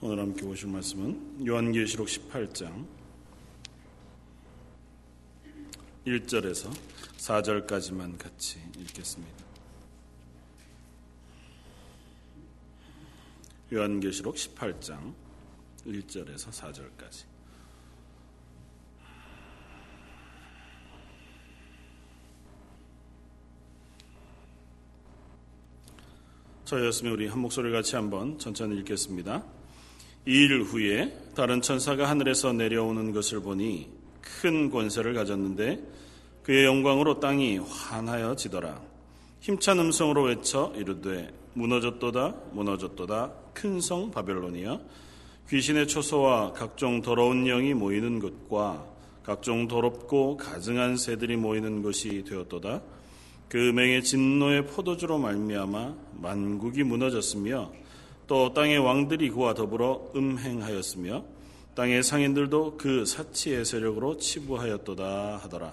오늘 0.00 0.20
함께 0.20 0.42
보실 0.42 0.68
말씀은 0.68 1.44
요한계시록 1.44 2.06
18장 2.06 2.86
1절에서 6.06 6.72
4절까지만 7.16 8.16
같이 8.16 8.60
읽겠습니다. 8.78 9.44
요한계시록 13.72 14.36
18장 14.36 15.14
1절에서 15.84 16.52
4절까지 16.52 17.24
저였으면 26.66 27.14
우리 27.14 27.26
한 27.26 27.40
목소리 27.40 27.72
같이 27.72 27.96
한번 27.96 28.38
천천히 28.38 28.78
읽겠습니다. 28.78 29.57
이 30.28 30.44
일 30.44 30.60
후에 30.62 31.10
다른 31.34 31.62
천사가 31.62 32.06
하늘에서 32.10 32.52
내려오는 32.52 33.12
것을 33.12 33.40
보니 33.40 33.88
큰 34.20 34.68
권세를 34.68 35.14
가졌는데 35.14 35.82
그의 36.42 36.66
영광으로 36.66 37.18
땅이 37.18 37.56
환하여지더라. 37.56 38.78
힘찬 39.40 39.78
음성으로 39.78 40.24
외쳐 40.24 40.70
이르되 40.76 41.32
무너졌도다 41.54 42.34
무너졌도다 42.52 43.32
큰 43.54 43.80
성 43.80 44.10
바벨론이여 44.10 44.82
귀신의 45.48 45.88
초소와 45.88 46.52
각종 46.52 47.00
더러운 47.00 47.44
영이 47.44 47.72
모이는 47.72 48.20
곳과 48.20 48.84
각종 49.22 49.66
더럽고 49.66 50.36
가증한 50.36 50.98
새들이 50.98 51.36
모이는 51.38 51.82
곳이 51.82 52.24
되었도다. 52.28 52.82
그 53.48 53.56
맹의 53.56 54.04
진노의 54.04 54.66
포도주로 54.66 55.16
말미암아 55.16 55.94
만국이 56.20 56.82
무너졌으며 56.82 57.72
또 58.28 58.52
땅의 58.52 58.78
왕들이 58.78 59.30
그와 59.30 59.54
더불어 59.54 60.12
음행하였으며 60.14 61.24
땅의 61.74 62.02
상인들도 62.02 62.76
그 62.76 63.06
사치의 63.06 63.64
세력으로 63.64 64.18
치부하였도다 64.18 65.38
하더라. 65.38 65.72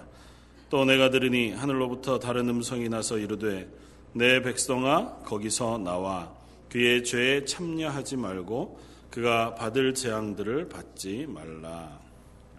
또 0.70 0.84
내가 0.86 1.10
들으니 1.10 1.52
하늘로부터 1.52 2.18
다른 2.18 2.48
음성이 2.48 2.88
나서 2.88 3.18
이르되 3.18 3.68
내 4.14 4.40
백성아 4.40 5.18
거기서 5.24 5.78
나와 5.78 6.34
그의 6.70 7.04
죄에 7.04 7.44
참여하지 7.44 8.16
말고 8.16 8.80
그가 9.10 9.54
받을 9.54 9.92
재앙들을 9.94 10.70
받지 10.70 11.26
말라. 11.28 12.00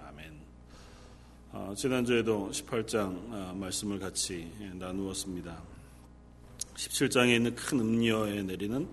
아멘. 0.07 0.31
어, 1.53 1.73
지난주에도 1.75 2.49
18장 2.51 2.99
어, 3.31 3.53
말씀을 3.55 3.99
같이 3.99 4.51
나누었습니다. 4.75 5.57
17장에 6.75 7.35
있는 7.35 7.55
큰 7.55 7.79
음녀에 7.79 8.43
내리는 8.43 8.87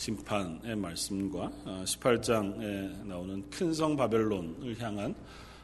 심판의 0.00 0.76
말씀과 0.76 1.52
18장에 1.84 3.02
어, 3.02 3.04
나오는 3.04 3.50
큰 3.50 3.74
성 3.74 3.96
바벨론을 3.96 4.80
향한 4.80 5.14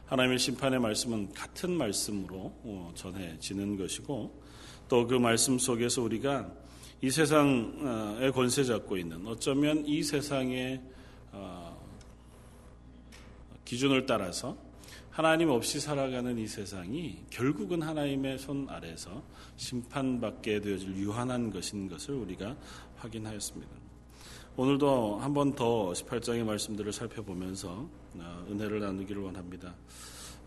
하나님의 0.05 0.37
심판의 0.37 0.79
말씀은 0.79 1.33
같은 1.33 1.71
말씀으로 1.71 2.53
어, 2.63 2.91
전해지는 2.93 3.77
것이고 3.77 4.43
또 4.87 5.07
그 5.07 5.15
말씀 5.15 5.57
속에서 5.57 6.03
우리가 6.03 6.51
이 7.01 7.09
세상의 7.09 8.31
권세 8.31 8.63
잡고 8.63 8.97
있는 8.97 9.25
어쩌면 9.25 9.83
이 9.87 10.03
세상의 10.03 10.81
어, 11.31 11.75
기준을 13.65 14.05
따라서 14.05 14.55
하나님 15.09 15.49
없이 15.49 15.79
살아가는 15.79 16.37
이 16.37 16.45
세상이 16.45 17.23
결국은 17.31 17.81
하나님의 17.81 18.37
손 18.37 18.67
아래서 18.69 19.23
심판받게 19.55 20.61
되어질 20.61 20.95
유한한 20.97 21.49
것인 21.49 21.89
것을 21.89 22.13
우리가 22.13 22.55
확인하였습니다. 22.97 23.86
오늘도 24.59 25.17
한 25.19 25.35
번 25.35 25.53
더 25.53 25.91
18장의 25.91 26.43
말씀들을 26.43 26.91
살펴보면서 26.91 27.87
어, 28.15 28.45
은혜를 28.49 28.79
나누기를 28.79 29.21
원합니다. 29.21 29.75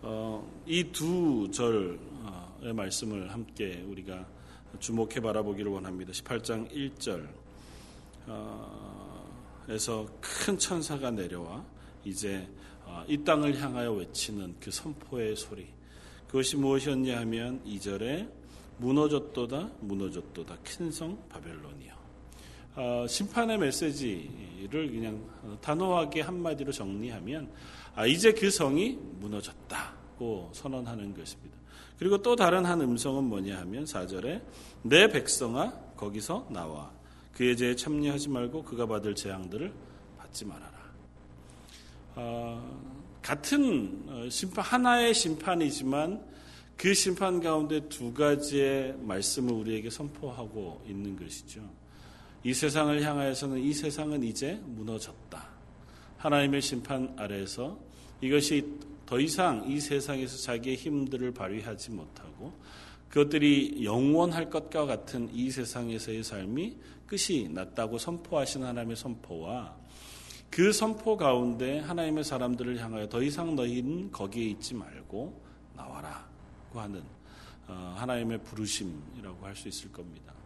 어, 0.02 0.44
이두 0.66 1.48
절의 1.52 2.74
말씀을 2.74 3.32
함께 3.32 3.84
우리가 3.88 4.26
주목해 4.80 5.20
바라보기를 5.20 5.70
원합니다. 5.70 6.10
18장 6.10 6.68
1절에서 9.68 10.08
큰 10.20 10.58
천사가 10.58 11.12
내려와 11.12 11.64
이제 12.04 12.48
어, 12.86 13.04
이 13.06 13.16
땅을 13.22 13.60
향하여 13.62 13.92
외치는 13.92 14.56
그 14.58 14.72
선포의 14.72 15.36
소리. 15.36 15.68
그것이 16.26 16.56
무엇이었냐 16.56 17.16
하면 17.20 17.62
2절에 17.64 18.28
무너졌도다 18.78 19.70
무너졌도다 19.82 20.58
큰 20.64 20.90
성 20.90 21.16
바벨론이요. 21.28 21.89
어, 22.76 23.04
심판의 23.08 23.58
메시지를 23.58 24.90
그냥 24.90 25.20
단호하게 25.60 26.20
한마디로 26.20 26.72
정리하면 26.72 27.50
아, 27.94 28.06
이제 28.06 28.32
그 28.32 28.50
성이 28.50 28.98
무너졌다고 29.18 30.50
선언하는 30.52 31.14
것입니다. 31.14 31.58
그리고 31.98 32.16
또 32.18 32.36
다른 32.36 32.64
한 32.64 32.80
음성은 32.80 33.24
뭐냐 33.24 33.58
하면 33.58 33.84
4절에 33.84 34.42
내 34.82 35.08
백성아 35.08 35.72
거기서 35.96 36.48
나와 36.50 36.90
그의 37.34 37.56
죄에 37.56 37.76
참여하지 37.76 38.28
말고 38.28 38.62
그가 38.62 38.86
받을 38.86 39.14
재앙들을 39.14 39.72
받지 40.16 40.44
말아라. 40.44 40.70
어, 42.16 43.00
같은 43.20 44.04
어, 44.08 44.28
심판 44.30 44.64
하나의 44.64 45.12
심판이지만 45.14 46.24
그 46.76 46.94
심판 46.94 47.40
가운데 47.40 47.86
두 47.88 48.14
가지의 48.14 48.94
말씀을 49.00 49.52
우리에게 49.52 49.90
선포하고 49.90 50.82
있는 50.88 51.16
것이죠. 51.16 51.60
이 52.42 52.54
세상을 52.54 53.02
향하여서는 53.02 53.58
이 53.58 53.72
세상은 53.72 54.22
이제 54.22 54.60
무너졌다. 54.64 55.48
하나님의 56.16 56.62
심판 56.62 57.14
아래에서 57.18 57.78
이것이 58.20 58.78
더 59.04 59.18
이상 59.18 59.64
이 59.68 59.80
세상에서 59.80 60.36
자기의 60.38 60.76
힘들을 60.76 61.32
발휘하지 61.32 61.90
못하고 61.90 62.52
그것들이 63.08 63.84
영원할 63.84 64.50
것과 64.50 64.86
같은 64.86 65.28
이 65.34 65.50
세상에서의 65.50 66.22
삶이 66.22 66.76
끝이 67.06 67.48
났다고 67.48 67.98
선포하신 67.98 68.62
하나님의 68.62 68.96
선포와 68.96 69.76
그 70.48 70.72
선포 70.72 71.16
가운데 71.16 71.80
하나님의 71.80 72.24
사람들을 72.24 72.78
향하여 72.78 73.08
더 73.08 73.22
이상 73.22 73.56
너희는 73.56 74.12
거기에 74.12 74.44
있지 74.50 74.74
말고 74.74 75.42
나와라고 75.74 76.80
하는 76.80 77.02
어, 77.66 77.94
하나님의 77.98 78.42
부르심이라고 78.44 79.44
할 79.46 79.54
수 79.54 79.68
있을 79.68 79.92
겁니다. 79.92 80.39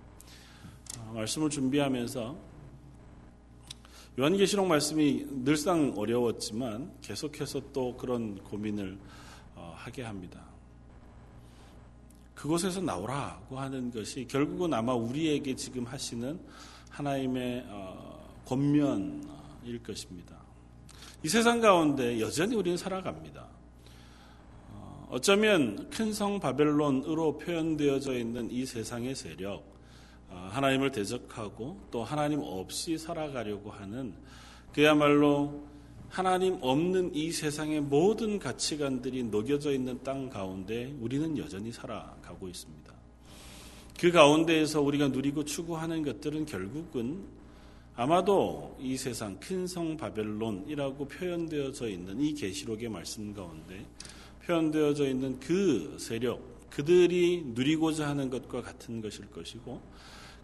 어, 1.01 1.13
말씀을 1.15 1.51
준비하면서 1.51 2.37
요한계시록 4.19 4.67
말씀이 4.67 5.27
늘상 5.45 5.93
어려웠지만 5.97 6.93
계속해서 7.03 7.73
또 7.73 7.97
그런 7.97 8.43
고민을 8.45 8.99
어, 9.57 9.75
하게 9.77 10.03
합니다. 10.03 10.45
그곳에서 12.35 12.81
나오라고 12.81 13.59
하는 13.59 13.91
것이 13.91 14.27
결국은 14.27 14.73
아마 14.75 14.95
우리에게 14.95 15.57
지금 15.57 15.85
하시는 15.85 16.39
하나님의 16.91 17.65
어, 17.69 18.43
권면일 18.47 19.83
것입니다. 19.85 20.37
이 21.23 21.29
세상 21.29 21.61
가운데 21.61 22.21
여전히 22.21 22.55
우리는 22.55 22.77
살아갑니다. 22.77 23.55
어쩌면 25.15 25.89
큰 25.91 26.13
성 26.13 26.41
바벨론으로 26.41 27.39
표현되어져 27.39 28.15
있는 28.19 28.51
이 28.51 28.67
세상의 28.67 29.15
세력, 29.15 29.63
어, 29.63 29.74
하나님을 30.51 30.91
대적하고 30.91 31.79
또 31.91 32.05
하나님 32.05 32.41
없이 32.41 32.99
살아가려고 32.99 33.71
하는 33.71 34.15
그야말로 34.73 35.65
하나님 36.09 36.59
없는 36.61 37.15
이 37.15 37.33
세상의 37.33 37.81
모든 37.81 38.39
가치관들이 38.39 39.25
녹여져 39.25 39.73
있는 39.73 40.01
땅 40.05 40.29
가운데 40.31 40.95
우리는 41.01 41.37
여전히 41.39 41.73
살아가고 41.73 42.49
있습니다. 42.49 42.95
그 43.99 44.13
가운데에서 44.13 44.81
우리가 44.81 45.09
누리고 45.09 45.45
추구하는 45.45 46.03
것들은 46.03 46.47
결국은 46.47 47.25
아마도 47.97 48.77
이 48.81 48.97
세상 48.97 49.39
큰 49.39 49.67
성 49.67 49.97
바벨론이라고 49.97 51.07
표현되어져 51.07 51.89
있는 51.89 52.21
이 52.21 52.35
계시록의 52.35 52.89
말씀 52.89 53.33
가운데 53.33 53.87
표현되어져 54.45 55.09
있는 55.09 55.39
그 55.39 55.97
세력, 55.99 56.71
그들이 56.71 57.43
누리고자 57.55 58.09
하는 58.09 58.31
것과 58.31 58.63
같은 58.63 59.01
것일 59.01 59.31
것이고 59.31 59.81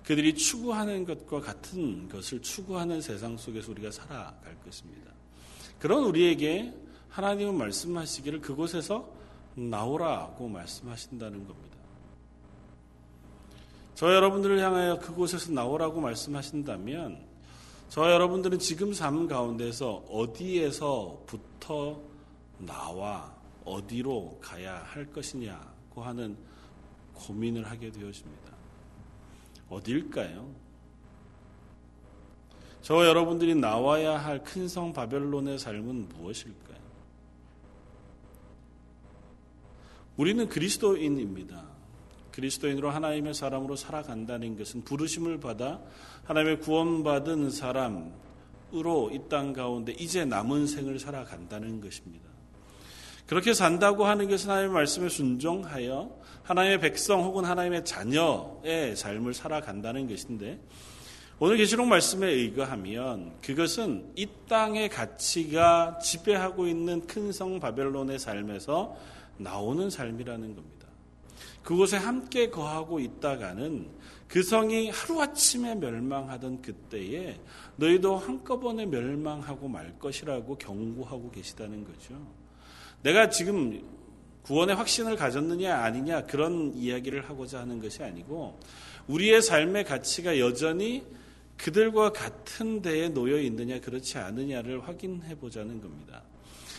그들이 0.05 0.35
추구하는 0.35 1.05
것과 1.05 1.41
같은 1.41 2.09
것을 2.09 2.43
추구하는 2.43 3.01
세상 3.01 3.37
속에서 3.37 3.71
우리가 3.73 3.91
살아갈 3.91 4.57
것입니다. 4.65 5.13
그런 5.79 6.05
우리에게 6.05 6.75
하나님은 7.09 7.57
말씀하시기를 7.57 8.41
그곳에서 8.41 9.09
나오라고 9.55 10.49
말씀하신다는 10.49 11.47
겁니다. 11.47 11.71
저 13.95 14.15
여러분들을 14.15 14.59
향하여 14.59 14.99
그곳에서 14.99 15.53
나오라고 15.53 16.01
말씀하신다면 16.01 17.29
저 17.91 18.11
여러분들은 18.11 18.59
지금 18.59 18.95
삶 18.95 19.27
가운데서 19.27 20.05
어디에서부터 20.09 22.01
나와 22.59 23.35
어디로 23.65 24.39
가야 24.41 24.77
할 24.85 25.05
것이냐고 25.13 26.03
하는 26.03 26.37
고민을 27.15 27.69
하게 27.69 27.91
되어집니다. 27.91 28.50
어딜까요? 29.71 30.51
저와 32.83 33.07
여러분들이 33.07 33.55
나와야 33.55 34.19
할 34.19 34.43
큰 34.43 34.69
성 34.69 34.93
바벨론의 34.93 35.59
삶은 35.59 36.09
무엇일까요? 36.09 36.81
우리는 40.17 40.49
그리스도인입니다. 40.49 41.65
그리스도인으로 42.33 42.91
하나님의 42.91 43.35
사람으로 43.35 43.77
살아간다는 43.77 44.57
것은 44.57 44.83
부르심을 44.85 45.41
받아 45.41 45.81
하나님의 46.25 46.61
구원받은 46.61 47.51
사람으로 47.51 49.11
이 49.13 49.29
땅 49.29 49.53
가운데 49.53 49.93
이제 49.93 50.25
남은 50.25 50.67
생을 50.67 50.99
살아간다는 50.99 51.81
것입니다. 51.81 52.29
그렇게 53.27 53.55
산다고 53.55 54.07
하는 54.07 54.29
것은 54.29 54.51
하나님의 54.51 54.75
말씀에 54.75 55.09
순종하여 55.09 56.20
하나님의 56.51 56.81
백성 56.81 57.23
혹은 57.23 57.45
하나님의 57.45 57.85
자녀의 57.85 58.97
삶을 58.97 59.35
살아간다는 59.35 60.09
것인데 60.09 60.59
오늘 61.39 61.57
계시록 61.57 61.87
말씀에 61.87 62.29
의거하면 62.29 63.35
그것은 63.41 64.11
이 64.17 64.27
땅의 64.49 64.89
가치가 64.89 65.97
지배하고 65.99 66.67
있는 66.67 67.07
큰 67.07 67.31
성 67.31 67.61
바벨론의 67.61 68.19
삶에서 68.19 68.97
나오는 69.37 69.89
삶이라는 69.91 70.57
겁니다. 70.57 70.89
그곳에 71.63 71.97
함께 71.97 72.51
거하고 72.51 72.99
있다가는 72.99 73.87
그 74.27 74.43
성이 74.43 74.91
하루아침에 74.91 75.77
멸망하던 75.77 76.63
그때에 76.63 77.39
너희도 77.77 78.17
한꺼번에 78.17 78.87
멸망하고 78.87 79.69
말 79.69 79.97
것이라고 80.01 80.59
경고하고 80.59 81.31
계시다는 81.31 81.85
거죠. 81.85 82.17
내가 83.03 83.31
지금 83.31 84.00
구원의 84.43 84.77
확신을 84.77 85.17
가졌느냐 85.17 85.77
아니냐 85.77 86.27
그런 86.27 86.75
이야기를 86.75 87.29
하고자 87.29 87.61
하는 87.61 87.81
것이 87.81 88.03
아니고 88.03 88.59
우리의 89.07 89.43
삶의 89.43 89.85
가치가 89.85 90.39
여전히 90.39 91.05
그들과 91.57 92.13
같은 92.13 92.81
데에 92.81 93.09
놓여 93.11 93.39
있느냐 93.41 93.81
그렇지 93.81 94.19
않느냐를 94.19 94.87
확인해 94.87 95.35
보자는 95.37 95.81
겁니다. 95.81 96.23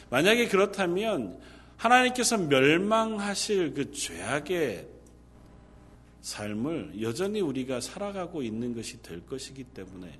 만약에 0.10 0.48
그렇다면 0.48 1.40
하나님께서 1.78 2.38
멸망하실 2.38 3.74
그 3.74 3.92
죄악의 3.92 4.88
삶을 6.22 7.02
여전히 7.02 7.42
우리가 7.42 7.82
살아가고 7.82 8.44
있는 8.44 8.76
것이 8.76 9.02
될 9.02 9.26
것이기 9.26 9.64
때문에 9.66 10.20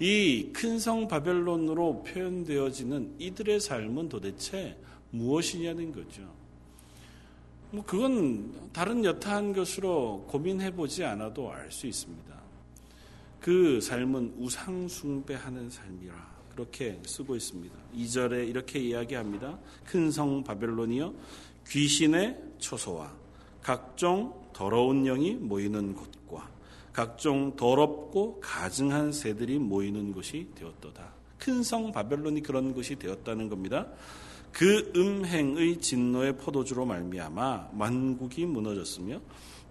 이 0.00 0.52
큰 0.54 0.78
성 0.78 1.08
바벨론으로 1.08 2.04
표현되어지는 2.04 3.16
이들의 3.18 3.58
삶은 3.58 4.08
도대체 4.08 4.76
무엇이냐는 5.10 5.92
거죠. 5.92 6.37
뭐 7.70 7.84
그건 7.84 8.70
다른 8.72 9.04
여타한 9.04 9.52
것으로 9.52 10.24
고민해 10.28 10.72
보지 10.74 11.04
않아도 11.04 11.52
알 11.52 11.70
수 11.70 11.86
있습니다. 11.86 12.34
그 13.40 13.80
삶은 13.80 14.34
우상숭배하는 14.38 15.70
삶이라 15.70 16.14
그렇게 16.50 17.00
쓰고 17.04 17.36
있습니다. 17.36 17.74
2절에 17.94 18.48
이렇게 18.48 18.78
이야기합니다. 18.80 19.58
큰 19.84 20.10
성 20.10 20.42
바벨론이여 20.42 21.14
귀신의 21.68 22.36
초소와 22.58 23.12
각종 23.62 24.34
더러운 24.54 25.04
영이 25.04 25.34
모이는 25.34 25.94
곳과 25.94 26.48
각종 26.92 27.54
더럽고 27.54 28.40
가증한 28.40 29.12
새들이 29.12 29.58
모이는 29.58 30.12
곳이 30.12 30.48
되었도다. 30.54 31.12
큰 31.38 31.62
성 31.62 31.92
바벨론이 31.92 32.42
그런 32.42 32.72
곳이 32.74 32.96
되었다는 32.96 33.48
겁니다. 33.48 33.86
그 34.52 34.92
음행의 34.96 35.78
진노의 35.78 36.36
포도주로 36.36 36.84
말미암아 36.84 37.70
만국이 37.72 38.46
무너졌으며 38.46 39.20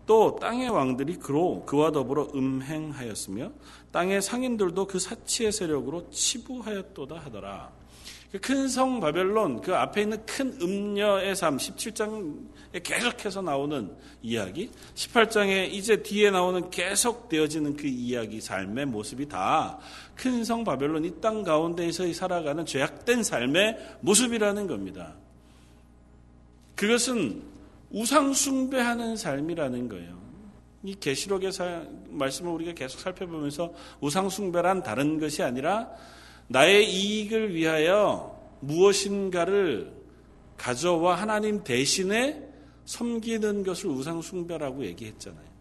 또 0.05 0.37
땅의 0.39 0.69
왕들이 0.69 1.17
그로 1.17 1.65
그와 1.65 1.91
더불어 1.91 2.29
음행하였으며 2.33 3.51
땅의 3.91 4.21
상인들도 4.21 4.87
그 4.87 4.99
사치의 4.99 5.51
세력으로 5.51 6.09
치부하였도다 6.09 7.15
하더라. 7.15 7.71
그 8.31 8.39
큰 8.41 8.67
성 8.67 8.99
바벨론 8.99 9.61
그 9.61 9.73
앞에 9.73 10.01
있는 10.01 10.25
큰 10.25 10.57
음녀의 10.61 11.33
삶 11.35 11.55
17장에 11.57 12.83
계속해서 12.83 13.41
나오는 13.41 13.95
이야기 14.21 14.69
18장에 14.95 15.71
이제 15.71 16.03
뒤에 16.03 16.29
나오는 16.29 16.69
계속 16.69 17.29
되어지는 17.29 17.77
그 17.77 17.87
이야기 17.87 18.41
삶의 18.41 18.87
모습이 18.87 19.29
다 19.29 19.79
큰 20.17 20.43
성 20.43 20.63
바벨론 20.63 21.05
이 21.05 21.21
땅 21.21 21.43
가운데에서 21.43 22.11
살아가는 22.11 22.65
죄악된 22.65 23.23
삶의 23.23 23.97
모습이라는 24.01 24.67
겁니다. 24.67 25.15
그것은 26.75 27.43
우상 27.91 28.33
숭배하는 28.33 29.15
삶이라는 29.15 29.89
거예요. 29.89 30.17
이 30.83 30.95
계시록의 30.95 31.51
말씀을 32.09 32.51
우리가 32.51 32.73
계속 32.73 32.99
살펴보면서 32.99 33.73
우상 34.01 34.29
숭배란 34.29 34.83
다른 34.83 35.19
것이 35.19 35.43
아니라 35.43 35.89
나의 36.47 36.89
이익을 36.89 37.53
위하여 37.53 38.37
무엇인가를 38.59 39.91
가져와 40.57 41.15
하나님 41.15 41.63
대신에 41.63 42.43
섬기는 42.85 43.63
것을 43.63 43.87
우상 43.89 44.21
숭배라고 44.21 44.85
얘기했잖아요. 44.85 45.56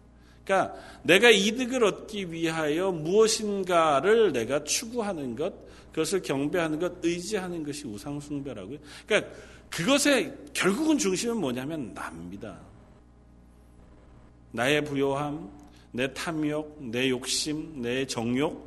그러니까 0.47 0.73
내가 1.03 1.29
이득을 1.29 1.83
얻기 1.83 2.31
위하여 2.31 2.89
무엇인가를 2.91 4.31
내가 4.31 4.63
추구하는 4.63 5.35
것, 5.35 5.53
그것을 5.91 6.21
경배하는 6.21 6.79
것, 6.79 7.03
의지하는 7.03 7.63
것이 7.63 7.85
우상숭배라고요. 7.85 8.77
그러니까 9.05 9.31
그것의 9.69 10.33
결국은 10.53 10.97
중심은 10.97 11.37
뭐냐면 11.37 11.93
납니다. 11.93 12.57
나의 14.51 14.85
부요함, 14.85 15.51
내 15.91 16.13
탐욕, 16.13 16.77
내 16.79 17.09
욕심, 17.09 17.81
내 17.81 18.05
정욕, 18.07 18.65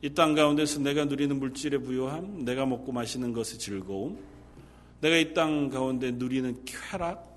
이 0.00 0.08
땅 0.14 0.34
가운데서 0.34 0.80
내가 0.80 1.04
누리는 1.04 1.38
물질의 1.38 1.80
부요함, 1.82 2.44
내가 2.44 2.64
먹고 2.66 2.90
마시는 2.92 3.32
것의 3.34 3.58
즐거움, 3.58 4.18
내가 5.00 5.16
이 5.16 5.34
땅 5.34 5.68
가운데 5.68 6.10
누리는 6.10 6.64
쾌락 6.64 7.28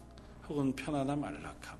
혹은 0.47 0.73
편안함, 0.73 1.21
안락함. 1.21 1.74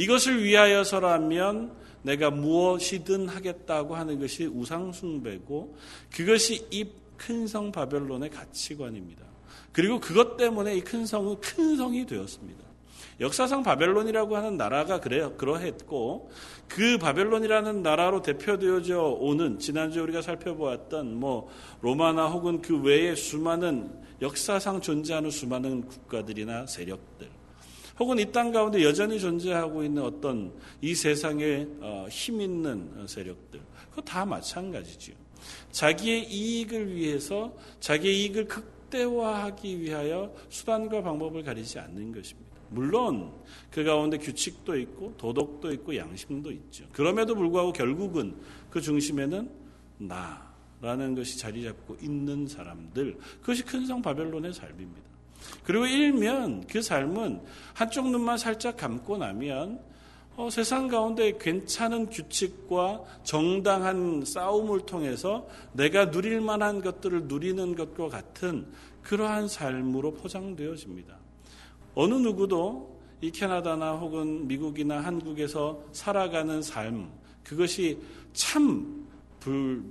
이것을 0.00 0.42
위하여서라면 0.42 1.72
내가 2.02 2.30
무엇이든 2.30 3.28
하겠다고 3.28 3.94
하는 3.94 4.18
것이 4.18 4.46
우상숭배고 4.46 5.76
그것이 6.14 6.66
이 6.70 7.00
큰 7.20 7.46
성 7.46 7.70
바벨론의 7.70 8.30
가치관입니다. 8.30 9.22
그리고 9.72 10.00
그것 10.00 10.38
때문에 10.38 10.74
이 10.76 10.80
큰 10.80 11.04
성은 11.04 11.40
큰 11.40 11.76
성이 11.76 12.06
되었습니다. 12.06 12.64
역사상 13.20 13.62
바벨론이라고 13.62 14.34
하는 14.36 14.56
나라가 14.56 14.98
그래 15.00 15.28
그러했고 15.36 16.30
그 16.66 16.96
바벨론이라는 16.96 17.82
나라로 17.82 18.22
대표되어져 18.22 19.02
오는 19.20 19.58
지난주에 19.58 20.02
우리가 20.02 20.22
살펴보았던 20.22 21.14
뭐 21.14 21.50
로마나 21.82 22.28
혹은 22.28 22.62
그 22.62 22.80
외의 22.80 23.14
수많은 23.16 23.90
역사상 24.22 24.80
존재하는 24.80 25.30
수많은 25.30 25.86
국가들이나 25.86 26.66
세력들 26.66 27.28
혹은 28.00 28.18
이 28.18 28.24
땅 28.32 28.50
가운데 28.50 28.82
여전히 28.82 29.20
존재하고 29.20 29.84
있는 29.84 30.02
어떤 30.02 30.52
이 30.80 30.94
세상에 30.94 31.66
어, 31.80 32.06
힘 32.10 32.40
있는 32.40 33.06
세력들 33.06 33.60
그거 33.90 34.00
다 34.02 34.24
마찬가지죠. 34.24 35.12
자기의 35.70 36.24
이익을 36.32 36.94
위해서 36.94 37.52
자기의 37.80 38.22
이익을 38.22 38.46
극대화하기 38.48 39.80
위하여 39.80 40.34
수단과 40.48 41.02
방법을 41.02 41.42
가리지 41.42 41.78
않는 41.78 42.12
것입니다. 42.12 42.50
물론 42.70 43.32
그 43.70 43.84
가운데 43.84 44.16
규칙도 44.16 44.78
있고 44.78 45.14
도덕도 45.18 45.72
있고 45.74 45.94
양심도 45.96 46.50
있죠. 46.52 46.84
그럼에도 46.92 47.34
불구하고 47.34 47.72
결국은 47.72 48.36
그 48.70 48.80
중심에는 48.80 49.50
나라는 49.98 51.14
것이 51.16 51.36
자리 51.38 51.64
잡고 51.64 51.96
있는 52.00 52.46
사람들 52.46 53.18
그것이 53.40 53.62
큰 53.64 53.84
성 53.86 54.00
바벨론의 54.00 54.54
삶입니다. 54.54 55.09
그리고 55.64 55.86
일면 55.86 56.66
그 56.66 56.82
삶은 56.82 57.40
한쪽 57.74 58.10
눈만 58.10 58.38
살짝 58.38 58.76
감고 58.76 59.18
나면 59.18 59.80
어, 60.36 60.48
세상 60.48 60.88
가운데 60.88 61.36
괜찮은 61.38 62.08
규칙과 62.08 63.02
정당한 63.24 64.24
싸움을 64.24 64.86
통해서 64.86 65.46
내가 65.72 66.10
누릴 66.10 66.40
만한 66.40 66.80
것들을 66.80 67.24
누리는 67.24 67.74
것과 67.74 68.08
같은 68.08 68.66
그러한 69.02 69.48
삶으로 69.48 70.14
포장되어집니다. 70.14 71.18
어느 71.94 72.14
누구도 72.14 73.00
이 73.20 73.30
캐나다나 73.30 73.92
혹은 73.92 74.46
미국이나 74.46 75.00
한국에서 75.00 75.82
살아가는 75.92 76.62
삶, 76.62 77.10
그것이 77.44 77.98
참 78.32 79.06
불, 79.40 79.84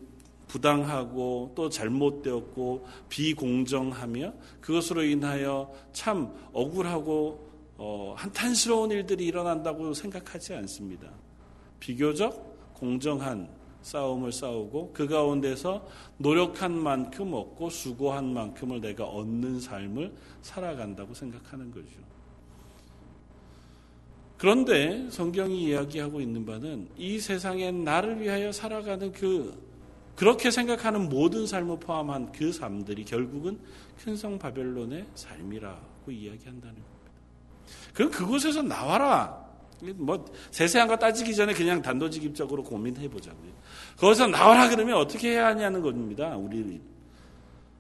부당하고 0.50 1.54
또 1.56 1.70
잘못되었고 1.70 2.86
비공정하며 3.08 4.34
그것으로 4.60 5.04
인하여 5.04 5.72
참 5.94 6.34
억울하고 6.52 7.48
어, 7.78 8.14
한탄스러운 8.18 8.92
일들이 8.92 9.28
일어난다고 9.28 9.94
생각하지 9.94 10.56
않습니다. 10.56 11.10
비교적 11.80 12.74
공정한 12.74 13.48
싸움을 13.82 14.34
싸우고 14.34 14.92
그 14.94 15.08
가운데서 15.08 15.88
노력한 16.18 16.78
만큼 16.78 17.34
얻고 17.34 17.70
수고한 17.70 18.34
만큼을 18.34 18.82
내가 18.82 19.06
얻는 19.06 19.62
삶을 19.62 20.14
살아간다고 20.42 21.14
생각하는 21.14 21.72
거죠. 21.72 22.10
그런데 24.38 25.10
성경이 25.10 25.66
이야기하고 25.66 26.22
있는 26.22 26.46
바는 26.46 26.90
이 26.98 27.20
세상에 27.20 27.72
나를 27.72 28.20
위하여 28.22 28.52
살아가는 28.52 29.12
그 29.12 29.69
그렇게 30.20 30.52
생각하는 30.52 31.08
모든 31.08 31.48
삶을 31.48 31.80
포함한 31.80 32.34
그 32.34 32.52
삶들이 32.52 33.06
결국은 33.06 33.58
큰 34.04 34.18
성 34.18 34.38
바벨론의 34.38 35.06
삶이라고 35.16 36.12
이야기한다는 36.12 36.76
겁니다. 36.76 37.12
그럼 37.94 38.12
그곳에서 38.12 38.62
나와라. 38.62 39.48
뭐 39.96 40.26
세세한 40.52 40.90
거 40.90 40.98
따지기 40.98 41.34
전에 41.34 41.54
그냥 41.54 41.82
단도직입적으로 41.82 42.64
고민해 42.64 43.08
보자고요. 43.08 43.50
거기서 43.98 44.28
나와라 44.28 44.68
그러면 44.68 44.98
어떻게 44.98 45.30
해야 45.30 45.46
하냐는 45.48 45.82
겁니다. 45.82 46.36
우리 46.36 46.82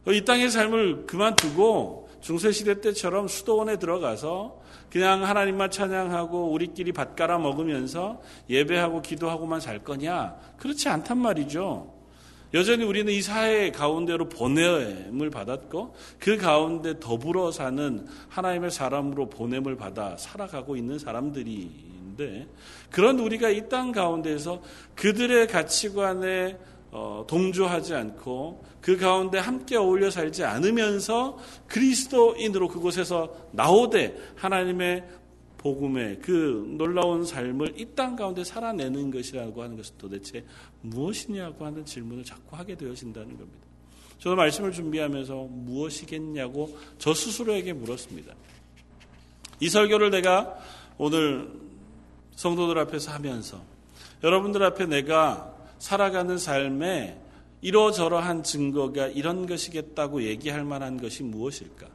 이 0.07 0.23
땅의 0.23 0.49
삶을 0.49 1.07
그만두고 1.07 2.07
중세시대 2.21 2.79
때처럼 2.79 3.27
수도원에 3.27 3.77
들어가서 3.79 4.61
그냥 4.89 5.25
하나님만 5.25 5.71
찬양하고 5.71 6.51
우리끼리 6.51 6.93
밥 6.93 7.17
깔아 7.17 7.37
먹으면서 7.37 8.21
예배하고 8.49 9.01
기도하고만 9.01 9.59
살 9.59 9.83
거냐? 9.83 10.37
그렇지 10.55 10.87
않단 10.87 11.17
말이죠. 11.17 11.98
여전히 12.53 12.83
우리는 12.83 13.13
이 13.13 13.21
사회 13.21 13.71
가운데로 13.71 14.27
보냄을 14.29 15.29
받았고 15.29 15.95
그 16.19 16.37
가운데 16.37 16.99
더불어 16.99 17.51
사는 17.51 18.07
하나님의 18.29 18.71
사람으로 18.71 19.29
보냄을 19.29 19.75
받아 19.75 20.17
살아가고 20.17 20.75
있는 20.75 20.97
사람들인데 20.97 22.47
그런 22.89 23.19
우리가 23.19 23.49
이 23.49 23.69
땅 23.69 23.91
가운데에서 23.91 24.61
그들의 24.95 25.47
가치관에 25.47 26.57
어, 26.91 27.23
동조하지 27.27 27.93
않고 27.93 28.63
그 28.81 28.97
가운데 28.97 29.37
함께 29.37 29.77
어울려 29.77 30.09
살지 30.09 30.43
않으면서 30.43 31.37
그리스도인으로 31.67 32.67
그곳에서 32.67 33.31
나오되 33.51 34.17
하나님의 34.35 35.03
복음의 35.59 36.19
그 36.21 36.65
놀라운 36.77 37.25
삶을 37.25 37.79
이 37.79 37.85
땅 37.93 38.15
가운데 38.15 38.43
살아내는 38.43 39.11
것이라고 39.11 39.61
하는 39.61 39.75
것은 39.77 39.95
도대체 39.97 40.43
무엇이냐고 40.81 41.65
하는 41.65 41.85
질문을 41.85 42.23
자꾸 42.23 42.55
하게 42.55 42.75
되어진다는 42.75 43.37
겁니다. 43.37 43.67
저도 44.19 44.35
말씀을 44.35 44.71
준비하면서 44.71 45.35
무엇이겠냐고 45.49 46.77
저 46.97 47.13
스스로에게 47.13 47.73
물었습니다. 47.73 48.33
이 49.59 49.69
설교를 49.69 50.11
내가 50.11 50.57
오늘 50.97 51.49
성도들 52.35 52.77
앞에서 52.79 53.11
하면서 53.11 53.61
여러분들 54.23 54.63
앞에 54.63 54.85
내가 54.85 55.53
살아가는 55.77 56.37
삶에 56.37 57.19
이러저러한 57.61 58.43
증거가 58.43 59.07
이런 59.07 59.45
것이겠다고 59.45 60.23
얘기할 60.23 60.63
만한 60.63 61.01
것이 61.01 61.23
무엇일까? 61.23 61.87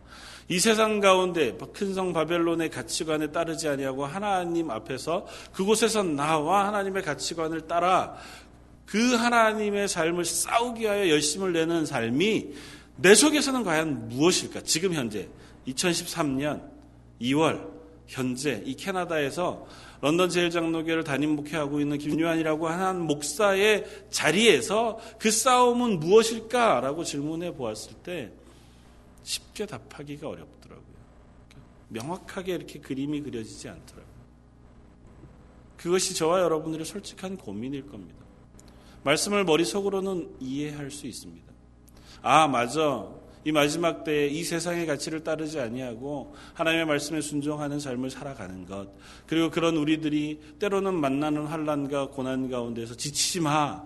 이 0.49 0.59
세상 0.59 1.01
가운데 1.01 1.57
큰 1.73 1.95
성 1.95 2.13
바벨론의 2.13 2.71
가치관에 2.71 3.29
따르지 3.33 3.69
아니하고 3.69 4.05
하나님 4.05 4.71
앞에서 4.71 5.27
그곳에서 5.53 6.03
나와 6.03 6.67
하나님의 6.67 7.03
가치관을 7.03 7.63
따라 7.63 8.17
그 8.85 9.15
하나님의 9.15 9.89
삶을 9.89 10.25
싸우기 10.25 10.83
위하여 10.83 11.09
열심을 11.09 11.53
내는 11.53 11.87
삶이 11.87 12.49
내 12.97 13.15
속에서는 13.15 13.65
과연 13.65 14.09
무엇일까? 14.09 14.61
지금 14.63 14.93
현재 14.93 15.29
2013년 15.67 16.63
2월 17.21 17.67
현재 18.07 18.63
이 18.67 18.75
캐나다에서 18.75 19.67
런던 20.01 20.29
제일장로교를 20.29 21.03
담임 21.05 21.31
목회하고 21.37 21.81
있는 21.81 21.97
김유한이라고 21.97 22.69
하는 22.69 23.01
목사의 23.03 23.87
자리에서 24.11 24.99
그 25.19 25.31
싸움은 25.31 26.01
무엇일까라고 26.01 27.05
질문해 27.05 27.55
보았을 27.55 27.95
때 28.05 28.31
쉽게 29.25 29.67
답하기가 29.67 30.29
어렵더라고요. 30.29 30.95
명확하게 31.89 32.55
이렇게 32.55 32.79
그림이 32.79 33.23
그려지지 33.23 33.69
않더라고요. 33.69 34.15
그것이 35.77 36.15
저와 36.15 36.41
여러분들의 36.41 36.87
솔직한 36.87 37.37
고민일 37.37 37.87
겁니다. 37.89 38.25
말씀을 39.03 39.45
머릿속으로는 39.45 40.37
이해할 40.41 40.91
수 40.91 41.07
있습니다. 41.07 41.53
아, 42.23 42.49
맞아. 42.49 43.07
이 43.45 43.53
마지막 43.53 44.05
때에 44.05 44.29
이 44.29 44.43
세상의 44.43 44.87
가치를 44.87 45.23
따르지 45.23 45.61
아니하고 45.61 46.35
하나님의 46.55 46.87
말씀에 46.87 47.21
순종하는 47.21 47.79
삶을 47.79 48.09
살아가는 48.09 48.65
것 48.65 48.89
그리고 49.27 49.51
그런 49.51 49.77
우리들이 49.77 50.41
때로는 50.59 50.95
만나는 50.95 51.45
환란과 51.45 52.09
고난 52.09 52.49
가운데서 52.49 52.97
지치지 52.97 53.41
마 53.41 53.85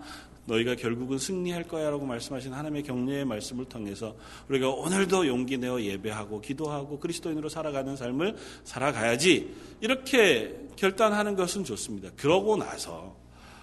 너희가 0.49 0.75
결국은 0.75 1.17
승리할 1.17 1.63
거야라고 1.63 2.05
말씀하신 2.05 2.53
하나님의 2.53 2.83
격려의 2.83 3.25
말씀을 3.25 3.65
통해서 3.65 4.15
우리가 4.49 4.69
오늘도 4.69 5.27
용기 5.27 5.57
내어 5.57 5.79
예배하고 5.79 6.41
기도하고 6.41 6.99
그리스도인으로 6.99 7.49
살아가는 7.49 7.95
삶을 7.95 8.35
살아가야지 8.63 9.53
이렇게 9.81 10.55
결단하는 10.75 11.35
것은 11.35 11.63
좋습니다. 11.63 12.09
그러고 12.17 12.57
나서 12.57 13.15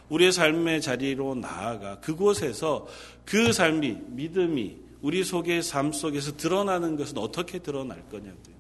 우리의 0.09 0.33
삶의 0.33 0.81
자리로 0.81 1.35
나아가 1.35 1.99
그곳에서 2.01 2.87
그 3.25 3.53
삶이 3.53 3.99
믿음이 4.09 4.77
우리 5.03 5.25
속의 5.25 5.63
삶 5.63 5.93
속에서 5.93 6.37
드러나는 6.37 6.97
것은 6.97 7.19
어떻게 7.19 7.59
드러날 7.59 8.03
거냐고요. 8.09 8.56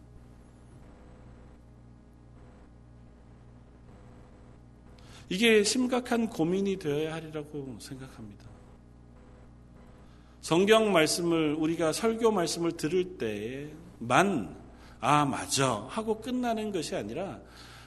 이게 5.28 5.64
심각한 5.64 6.28
고민이 6.28 6.78
되어야 6.78 7.14
하리라고 7.14 7.76
생각합니다. 7.80 8.44
성경 10.40 10.92
말씀을 10.92 11.54
우리가 11.54 11.92
설교 11.92 12.30
말씀을 12.30 12.72
들을 12.72 13.18
때만 13.18 14.56
아 15.00 15.24
맞아 15.24 15.86
하고 15.88 16.20
끝나는 16.20 16.70
것이 16.70 16.94
아니라 16.94 17.40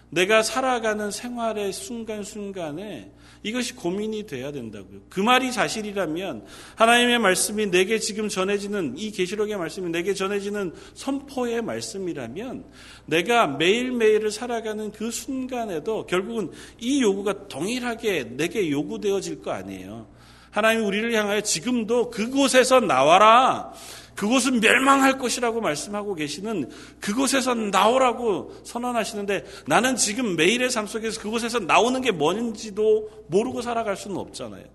내가 0.10 0.42
살아가는 0.42 1.12
생활의 1.12 1.72
순간순간에 1.74 3.12
이것이 3.42 3.74
고민이 3.76 4.26
돼야 4.26 4.52
된다고요. 4.52 5.02
그 5.10 5.22
말이 5.22 5.52
사실이라면 5.52 6.46
하나님의 6.76 7.20
말씀이 7.20 7.68
내게 7.68 8.00
지금 8.00 8.28
전해지는 8.28 8.96
이 8.98 9.12
계시록의 9.12 9.56
말씀이 9.58 9.90
내게 9.90 10.14
전해지는 10.14 10.74
선포의 10.94 11.62
말씀이라면 11.62 12.66
내가 13.06 13.48
매일매일을 13.48 14.32
살아가는 14.32 14.92
그 14.92 15.10
순간에도 15.10 16.06
결국은 16.06 16.52
이 16.80 17.02
요구가 17.02 17.48
동일하게 17.48 18.36
내게 18.36 18.70
요구되어질 18.70 19.42
거 19.42 19.52
아니에요. 19.52 20.08
하나님 20.52 20.86
우리를 20.86 21.14
향하여 21.14 21.42
지금도 21.42 22.10
그곳에서 22.10 22.80
나와라. 22.80 23.72
그곳은 24.20 24.60
멸망할 24.60 25.18
것이라고 25.18 25.62
말씀하고 25.62 26.14
계시는 26.14 26.70
그곳에서 27.00 27.56
나오라고 27.56 28.54
선언하시는데 28.66 29.46
나는 29.66 29.96
지금 29.96 30.36
매일의 30.36 30.72
삶 30.72 30.88
속에서 30.88 31.22
그곳에서 31.22 31.60
나오는 31.60 32.02
게 32.02 32.12
뭔지도 32.12 33.10
모르고 33.28 33.62
살아갈 33.62 33.96
수는 33.96 34.18
없잖아요. 34.18 34.66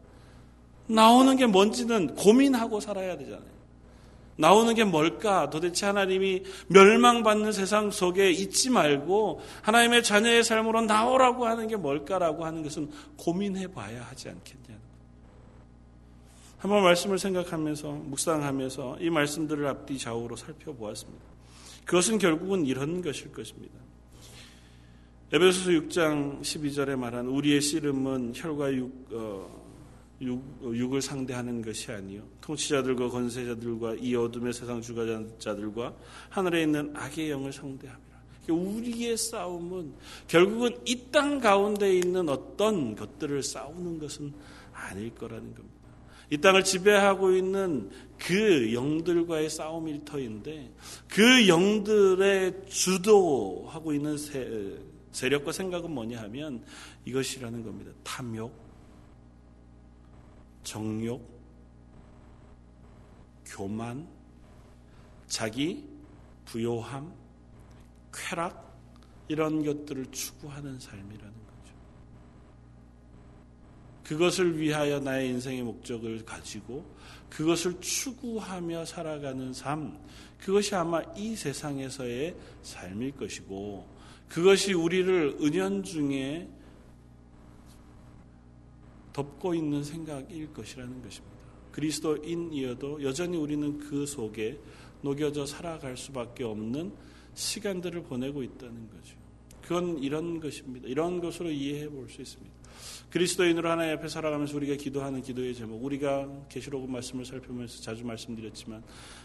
나오는 0.86 1.36
게 1.36 1.44
뭔지는 1.44 2.14
고민하고 2.14 2.80
살아야 2.80 3.18
되잖아요. 3.18 3.54
나오는 4.36 4.74
게 4.74 4.82
뭘까? 4.82 5.50
도대체 5.50 5.84
하나님이 5.84 6.44
멸망받는 6.68 7.52
세상 7.52 7.90
속에 7.90 8.30
있지 8.30 8.70
말고 8.70 9.42
하나님의 9.60 10.04
자녀의 10.04 10.42
삶으로 10.42 10.80
나오라고 10.80 11.44
하는 11.44 11.68
게 11.68 11.76
뭘까라고 11.76 12.46
하는 12.46 12.62
것은 12.62 12.90
고민해 13.18 13.66
봐야 13.72 14.04
하지 14.04 14.30
않겠냐. 14.30 14.83
한번 16.64 16.82
말씀을 16.82 17.18
생각하면서 17.18 17.90
묵상하면서 17.90 18.96
이 18.98 19.10
말씀들을 19.10 19.66
앞뒤 19.66 19.98
좌우로 19.98 20.34
살펴보았습니다. 20.34 21.22
그것은 21.84 22.16
결국은 22.16 22.64
이런 22.64 23.02
것일 23.02 23.32
것입니다. 23.32 23.74
에베소서 25.30 25.72
6장 25.72 26.40
12절에 26.40 26.96
말한 26.96 27.26
우리의 27.26 27.60
씨름은 27.60 28.32
혈과 28.34 28.72
육, 28.72 29.08
어, 29.12 29.62
육, 30.22 30.42
육을 30.62 31.02
상대하는 31.02 31.60
것이 31.60 31.92
아니요 31.92 32.22
통치자들과 32.40 33.10
권세자들과 33.10 33.96
이 33.96 34.14
어둠의 34.14 34.54
세상 34.54 34.80
주가자들과 34.80 35.92
하늘에 36.30 36.62
있는 36.62 36.96
악의 36.96 37.28
영을 37.28 37.52
상대합니다. 37.52 38.16
우리의 38.48 39.18
싸움은 39.18 39.92
결국은 40.28 40.78
이 40.86 41.10
땅 41.12 41.40
가운데 41.40 41.94
있는 41.94 42.26
어떤 42.30 42.96
것들을 42.96 43.42
싸우는 43.42 43.98
것은 43.98 44.32
아닐 44.72 45.14
거라는 45.14 45.54
겁니다. 45.54 45.73
이 46.34 46.38
땅을 46.38 46.64
지배하고 46.64 47.30
있는 47.30 47.92
그 48.18 48.74
영들과의 48.74 49.48
싸움 49.48 49.86
일터인데 49.86 50.74
그 51.06 51.46
영들의 51.46 52.66
주도하고 52.66 53.92
있는 53.92 54.18
세, 54.18 54.76
세력과 55.12 55.52
생각은 55.52 55.92
뭐냐 55.92 56.22
하면 56.22 56.64
이것이라는 57.04 57.62
겁니다. 57.62 57.92
탐욕, 58.02 58.52
정욕, 60.64 61.24
교만, 63.46 64.08
자기 65.28 65.84
부요함, 66.46 67.14
쾌락 68.12 68.76
이런 69.28 69.64
것들을 69.64 70.06
추구하는 70.10 70.80
삶이라는 70.80 71.33
그것을 74.04 74.58
위하여 74.58 75.00
나의 75.00 75.30
인생의 75.30 75.62
목적을 75.62 76.24
가지고 76.24 76.84
그것을 77.30 77.80
추구하며 77.80 78.84
살아가는 78.84 79.52
삶, 79.52 79.98
그것이 80.38 80.74
아마 80.74 81.02
이 81.16 81.34
세상에서의 81.34 82.36
삶일 82.62 83.12
것이고 83.12 83.86
그것이 84.28 84.74
우리를 84.74 85.38
은연중에 85.40 86.48
덮고 89.12 89.54
있는 89.54 89.82
생각일 89.82 90.52
것이라는 90.52 91.02
것입니다. 91.02 91.34
그리스도인이어도 91.72 93.02
여전히 93.02 93.36
우리는 93.36 93.78
그 93.78 94.06
속에 94.06 94.58
녹여져 95.02 95.46
살아갈 95.46 95.96
수밖에 95.96 96.44
없는 96.44 96.92
시간들을 97.34 98.02
보내고 98.04 98.42
있다는 98.42 98.90
거죠. 98.90 99.16
그건 99.62 99.98
이런 99.98 100.40
것입니다. 100.40 100.86
이런 100.88 101.20
것으로 101.20 101.50
이해해 101.50 101.88
볼 101.88 102.08
수 102.08 102.20
있습니다. 102.20 102.54
그리스도인으로 103.10 103.70
하나님 103.70 103.96
앞에 103.96 104.08
살아가면서 104.08 104.56
우리가 104.56 104.76
기도하는 104.76 105.22
기도의 105.22 105.54
제목, 105.54 105.84
우리가 105.84 106.28
계시록 106.48 106.90
말씀을 106.90 107.24
살펴보면서 107.24 107.80
자주 107.82 108.04
말씀드렸지만 108.04 108.82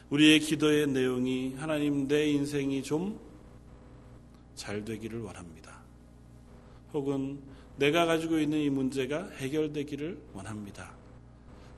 우리의 0.10 0.40
기도의 0.40 0.88
내용이 0.88 1.56
하나님 1.58 2.08
내 2.08 2.30
인생이 2.30 2.84
좀 2.84 3.30
잘 4.60 4.84
되기를 4.84 5.22
원합니다. 5.22 5.80
혹은 6.94 7.40
내가 7.78 8.06
가지고 8.06 8.38
있는 8.38 8.60
이 8.60 8.70
문제가 8.70 9.30
해결되기를 9.38 10.20
원합니다. 10.34 10.92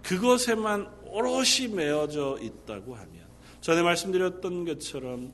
그것에만 0.01 0.89
오롯이 1.05 1.67
매어져 1.75 2.39
있다고 2.41 2.95
하면 2.95 3.27
전에 3.61 3.83
말씀드렸던 3.83 4.65
것처럼 4.65 5.31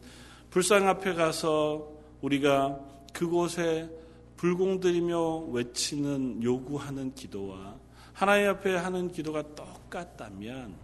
불상 0.50 0.90
앞에 0.90 1.14
가서 1.14 1.90
우리가 2.20 2.82
그곳에 3.14 3.90
불공들이며 4.38 5.38
외치는 5.50 6.44
요구하는 6.44 7.14
기도와 7.14 7.76
하나님 8.14 8.50
앞에 8.50 8.76
하는 8.76 9.12
기도가 9.12 9.44
똑같다면 9.56 10.76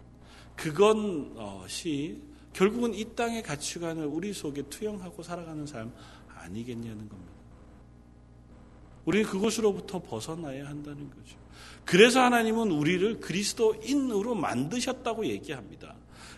그것이 0.56 2.22
결국은 2.52 2.94
이 2.94 3.16
땅의 3.16 3.42
가치관을 3.44 4.06
우리 4.06 4.34
속에 4.34 4.64
투영하고 4.64 5.24
살아가는 5.24 5.66
삶 5.66 5.92
아니겠냐는 6.36 7.10
겁니다. 7.10 7.34
우리는 9.06 9.28
그것으로부터 9.28 10.02
벗어나야 10.02 10.68
한다는 10.68 11.10
거죠. 11.10 11.38
그래서 11.86 12.22
하나님은 12.22 12.72
우리를 12.72 13.20
그리스도인으로 13.20 14.36
만드셨다고 14.36 15.26
얘기합니다. 15.26 15.96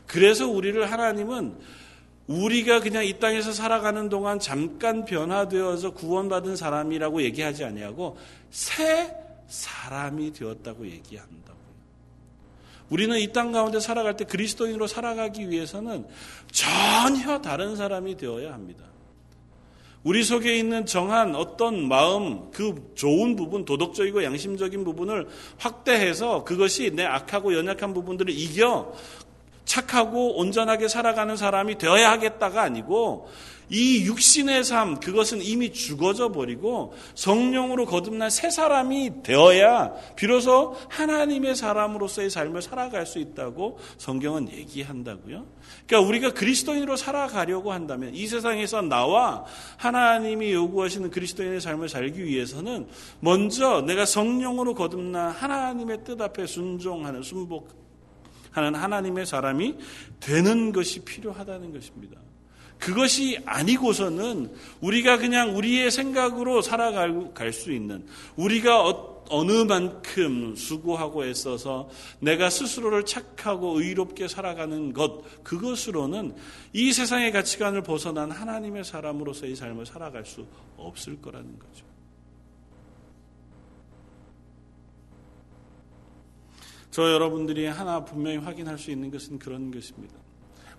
그래서 0.07 0.48
우리를 0.48 0.91
하나님은 0.91 1.60
우리가 2.27 2.79
그냥 2.79 3.05
이 3.05 3.20
땅에서 3.20 3.51
살아가는 3.51 4.10
동안 4.10 4.39
잠깐 4.39 5.05
변화되어서 5.05 5.91
구원받은 5.91 6.55
사람이라고 6.55 7.22
얘기하지 7.22 7.63
아니하고 7.65 8.17
새 8.50 9.15
사람이 9.48 10.34
되었다고 10.34 10.88
얘기한다고요. 10.88 11.55
우리는 12.89 13.20
이 13.20 13.32
땅 13.32 13.51
가운데 13.51 13.79
살아갈 13.79 14.17
때 14.17 14.25
그리스도인으로 14.25 14.88
살아가기 14.88 15.50
위해서는 15.50 16.08
전혀 16.51 17.41
다른 17.41 17.75
사람이 17.75 18.17
되어야 18.17 18.53
합니다. 18.53 18.84
우리 20.03 20.24
속에 20.24 20.55
있는 20.55 20.86
정한 20.86 21.36
어떤 21.36 21.88
마음, 21.88 22.51
그 22.51 22.91
좋은 22.94 23.36
부분, 23.36 23.65
도덕적이고 23.65 24.24
양심적인 24.24 24.84
부분을 24.84 25.27
확대해서 25.58 26.44
그것이 26.44 26.91
내 26.91 27.03
악하고 27.03 27.55
연약한 27.55 27.91
부분들을 27.96 28.32
이겨 28.32 28.94
착하고 29.65 30.38
온전하게 30.38 30.88
살아가는 30.88 31.36
사람이 31.36 31.77
되어야 31.77 32.12
하겠다가 32.12 32.62
아니고 32.62 33.27
이 33.69 34.05
육신의 34.05 34.63
삶 34.63 35.00
그것은 35.00 35.41
이미 35.41 35.74
죽어져 35.74 36.31
버리고 36.31 36.93
성령으로 37.15 37.86
거듭난 37.86 38.29
새 38.29 38.50
사람이 38.50 39.24
되어야 39.24 39.93
비로소 40.15 40.75
하나님의 40.89 41.55
사람으로서의 41.55 42.29
삶을 42.29 42.62
살아갈 42.62 43.05
수 43.05 43.19
있다고 43.19 43.79
성경은 43.98 44.51
얘기한다고요. 44.51 45.45
그러니까 45.88 46.07
우리가 46.07 46.34
그리스도인으로 46.34 46.95
살아가려고 46.95 47.72
한다면 47.72 48.13
이 48.13 48.27
세상에서 48.27 48.84
나와 48.84 49.45
하나님이 49.77 50.53
요구하시는 50.53 51.10
그리스도인의 51.10 51.60
삶을 51.60 51.89
살기 51.89 52.24
위해서는 52.24 52.88
먼저 53.19 53.81
내가 53.81 54.05
성령으로 54.05 54.75
거듭난 54.75 55.31
하나님의 55.31 56.03
뜻 56.03 56.22
앞에 56.22 56.45
순종하는 56.45 57.24
순복 57.24 57.84
하는 58.55 58.75
하나님의 58.75 59.25
사람이 59.25 59.75
되는 60.19 60.71
것이 60.71 61.03
필요하다는 61.03 61.74
것입니다. 61.74 62.19
그것이 62.79 63.39
아니고서는 63.45 64.53
우리가 64.81 65.18
그냥 65.18 65.55
우리의 65.55 65.91
생각으로 65.91 66.61
살아갈 66.61 67.53
수 67.53 67.72
있는 67.72 68.05
우리가 68.35 68.81
어, 69.27 69.44
느 69.44 69.63
만큼 69.63 70.55
수고하고 70.55 71.25
애써서 71.25 71.89
내가 72.20 72.51
스스로를 72.51 73.05
착하고 73.05 73.79
의롭게 73.79 74.27
살아가는 74.27 74.94
것 74.94 75.44
그것으로는 75.44 76.35
이 76.74 76.94
세상의 76.94 77.31
가치관을 77.31 77.81
벗어난 77.81 78.29
하나님의 78.29 78.83
사람으로서의 78.83 79.55
삶을 79.55 79.87
살아갈 79.87 80.25
수 80.25 80.46
없을 80.77 81.20
거라는 81.22 81.57
거죠. 81.57 81.84
저 86.96 87.12
여러분들이 87.12 87.66
하나 87.66 88.05
분명히 88.05 88.38
확인할 88.38 88.77
수 88.77 88.90
있는 88.90 89.12
것은 89.12 89.38
그런 89.38 89.70
것입니다. 89.70 90.16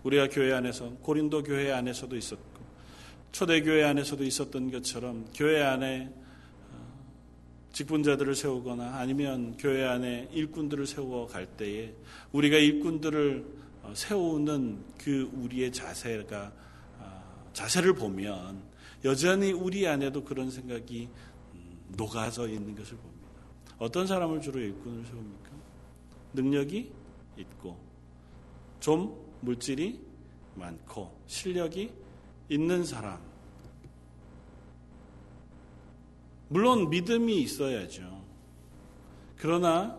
우리가 0.02 0.30
교회 0.30 0.54
안에서 0.54 0.88
고린도 1.02 1.42
교회 1.42 1.70
안에서도 1.70 2.16
있었고 2.16 2.64
초대 3.32 3.60
교회 3.60 3.84
안에서도 3.84 4.24
있었던 4.24 4.70
것처럼 4.70 5.26
교회 5.34 5.62
안에 5.62 6.10
어, 6.70 6.98
직분자들을 7.70 8.34
세우거나 8.34 8.96
아니면 8.96 9.58
교회 9.58 9.84
안에 9.84 10.30
일꾼들을 10.32 10.86
세워 10.86 11.26
갈 11.26 11.44
때에 11.44 11.92
우리가 12.32 12.56
일꾼들을 12.56 13.44
어, 13.82 13.92
세우는 13.94 14.84
그 14.96 15.30
우리의 15.34 15.70
자세가 15.70 16.52
어, 16.98 17.50
자세를 17.52 17.92
보면 17.92 18.62
여전히 19.04 19.52
우리 19.52 19.86
안에도 19.86 20.24
그런 20.24 20.50
생각이 20.50 21.10
음, 21.52 21.78
녹아져 21.94 22.48
있는 22.48 22.74
것을 22.74 22.96
봅니다. 22.96 23.26
어떤 23.76 24.06
사람을 24.06 24.40
주로 24.40 24.58
일꾼을 24.60 25.04
세웁니까? 25.04 25.55
능력이 26.32 26.92
있고 27.36 27.76
좀 28.80 29.16
물질이 29.40 30.00
많고 30.54 31.14
실력이 31.26 31.92
있는 32.48 32.84
사람. 32.84 33.20
물론 36.48 36.88
믿음이 36.90 37.42
있어야죠. 37.42 38.24
그러나 39.36 39.98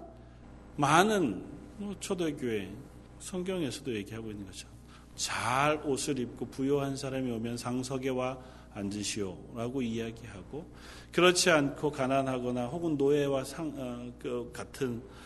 많은 0.77 1.43
뭐 1.77 1.95
초대교회 1.99 2.71
성경에서도 3.19 3.93
얘기하고 3.95 4.31
있는 4.31 4.45
것처럼 4.45 4.75
잘 5.15 5.81
옷을 5.85 6.19
입고 6.19 6.45
부요한 6.47 6.95
사람이 6.95 7.29
오면 7.31 7.57
상석에 7.57 8.09
와 8.09 8.37
앉으시오라고 8.73 9.81
이야기하고 9.81 10.65
그렇지 11.11 11.49
않고 11.49 11.91
가난하거나 11.91 12.67
혹은 12.67 12.95
노예와 12.95 13.43
상, 13.43 13.73
어, 13.75 14.13
그 14.19 14.49
같은 14.53 15.01
어, 15.01 15.16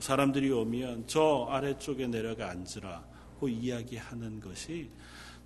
사람들이 0.00 0.50
오면 0.50 1.04
저 1.06 1.46
아래쪽에 1.50 2.06
내려가 2.06 2.50
앉으라고 2.50 3.48
이야기하는 3.48 4.40
것이 4.40 4.90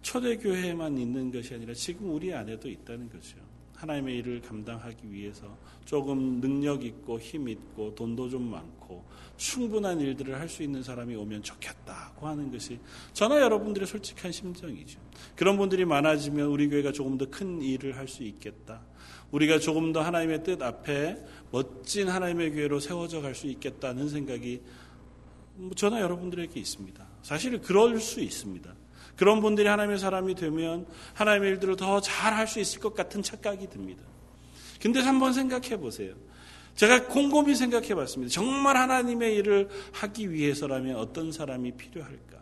초대교회에만 0.03 0.97
있는 0.99 1.31
것이 1.31 1.55
아니라 1.55 1.75
지금 1.75 2.11
우리 2.15 2.33
안에도 2.35 2.69
있다는 2.69 3.09
거죠. 3.11 3.37
하나님의 3.77 4.19
일을 4.19 4.43
감당하기 4.43 5.11
위해서 5.11 5.57
조금 5.87 6.41
능력 6.41 6.85
있고 6.85 7.19
힘 7.19 7.49
있고 7.49 7.95
돈도 7.95 8.29
좀 8.29 8.43
많고 8.51 9.05
충분한 9.39 10.01
일들을 10.01 10.39
할 10.39 10.49
수 10.51 10.63
있는 10.63 10.83
사람이 10.83 11.15
오면 11.15 11.43
좋겠다고 11.43 12.27
하는 12.27 12.51
것이 12.51 12.79
저나 13.15 13.41
여러분들의 13.41 13.87
솔직한 13.89 14.33
심정이죠. 14.33 15.01
그런 15.35 15.57
분들이 15.57 15.87
많아지면 15.87 16.49
우리 16.49 16.69
교회가 16.69 16.93
조금 16.93 17.17
더 17.17 17.25
큰 17.31 17.63
일을 17.63 17.97
할 17.97 18.07
수 18.07 18.23
있겠다. 18.23 18.83
우리가 19.31 19.59
조금 19.59 19.93
더 19.93 20.01
하나님의 20.01 20.43
뜻 20.43 20.61
앞에 20.62 21.16
멋진 21.51 22.09
하나님의 22.09 22.53
교회로 22.53 22.81
세워져 22.81 23.21
갈 23.21 23.35
수 23.35 23.47
있겠다는 23.47 24.09
생각이 24.09 24.61
뭐 25.55 25.71
저나 25.75 26.01
여러분들에게 26.01 26.59
있습니다. 26.59 27.07
사실 27.23 27.61
그럴 27.61 28.01
수 28.01 28.21
있습니다. 28.21 28.73
그런 29.16 29.40
분들이 29.40 29.69
하나님의 29.69 29.99
사람이 29.99 30.35
되면 30.35 30.87
하나님의 31.14 31.51
일들을 31.53 31.77
더 31.77 32.01
잘 32.01 32.33
할 32.35 32.47
수 32.49 32.59
있을 32.61 32.81
것 32.81 32.95
같은 32.95 33.23
착각이 33.23 33.69
듭니다. 33.69 34.03
근데 34.81 35.01
한번 35.01 35.33
생각해 35.33 35.77
보세요. 35.77 36.14
제가 36.75 37.07
곰곰이 37.09 37.55
생각해 37.55 37.95
봤습니다. 37.95 38.33
정말 38.33 38.77
하나님의 38.79 39.35
일을 39.37 39.69
하기 39.93 40.33
위해서라면 40.33 40.97
어떤 40.97 41.31
사람이 41.33 41.73
필요할까? 41.73 42.38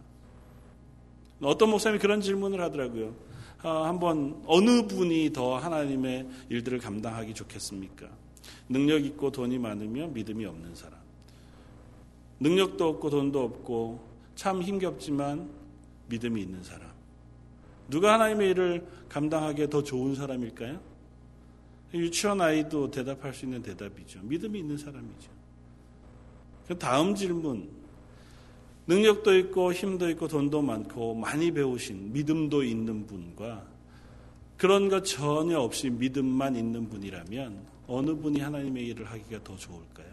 어떤 1.40 1.70
목사님이 1.70 2.00
그런 2.00 2.20
질문을 2.20 2.60
하더라고요. 2.60 3.14
어, 3.62 3.84
한번 3.84 4.40
어느 4.46 4.86
분이 4.86 5.32
더 5.32 5.56
하나님의 5.56 6.28
일들을 6.48 6.78
감당하기 6.78 7.34
좋겠습니까? 7.34 8.08
능력 8.68 9.04
있고 9.04 9.32
돈이 9.32 9.58
많으면 9.58 10.12
믿음이 10.12 10.44
없는 10.44 10.74
사람. 10.74 10.98
능력도 12.40 12.88
없고 12.88 13.10
돈도 13.10 13.42
없고 13.42 14.06
참 14.36 14.62
힘겹지만 14.62 15.50
믿음이 16.08 16.40
있는 16.40 16.62
사람. 16.62 16.88
누가 17.88 18.14
하나님의 18.14 18.50
일을 18.50 18.86
감당하기에 19.08 19.68
더 19.68 19.82
좋은 19.82 20.14
사람일까요? 20.14 20.80
유치원 21.94 22.40
아이도 22.40 22.90
대답할 22.90 23.32
수 23.32 23.46
있는 23.46 23.62
대답이죠. 23.62 24.20
믿음이 24.22 24.58
있는 24.60 24.76
사람이죠. 24.76 25.30
그 26.68 26.78
다음 26.78 27.14
질문. 27.14 27.77
능력도 28.88 29.36
있고 29.38 29.72
힘도 29.72 30.08
있고 30.10 30.26
돈도 30.26 30.62
많고 30.62 31.14
많이 31.14 31.52
배우신 31.52 32.10
믿음도 32.12 32.64
있는 32.64 33.06
분과 33.06 33.62
그런 34.56 34.88
것 34.88 35.04
전혀 35.04 35.60
없이 35.60 35.90
믿음만 35.90 36.56
있는 36.56 36.88
분이라면 36.88 37.66
어느 37.86 38.14
분이 38.14 38.40
하나님의 38.40 38.86
일을 38.86 39.04
하기가 39.04 39.44
더 39.44 39.54
좋을까요? 39.56 40.08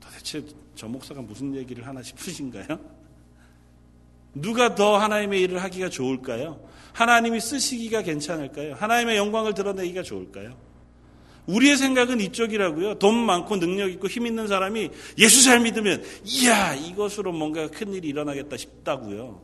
도대체 0.00 0.42
저 0.74 0.88
목사가 0.88 1.20
무슨 1.20 1.54
얘기를 1.54 1.86
하나 1.86 2.02
싶으신가요? 2.02 2.80
누가 4.34 4.74
더 4.74 4.96
하나님의 4.96 5.42
일을 5.42 5.62
하기가 5.62 5.90
좋을까요? 5.90 6.66
하나님이 6.94 7.40
쓰시기가 7.40 8.02
괜찮을까요? 8.02 8.74
하나님의 8.74 9.18
영광을 9.18 9.52
드러내기가 9.52 10.02
좋을까요? 10.02 10.69
우리의 11.54 11.76
생각은 11.76 12.20
이쪽이라고요. 12.20 12.98
돈 12.98 13.14
많고 13.14 13.58
능력 13.58 13.90
있고 13.90 14.08
힘 14.08 14.26
있는 14.26 14.46
사람이 14.46 14.90
예수 15.18 15.42
잘 15.42 15.60
믿으면 15.60 16.02
이야 16.24 16.74
이것으로 16.74 17.32
뭔가 17.32 17.68
큰 17.68 17.92
일이 17.92 18.08
일어나겠다 18.08 18.56
싶다고요. 18.56 19.40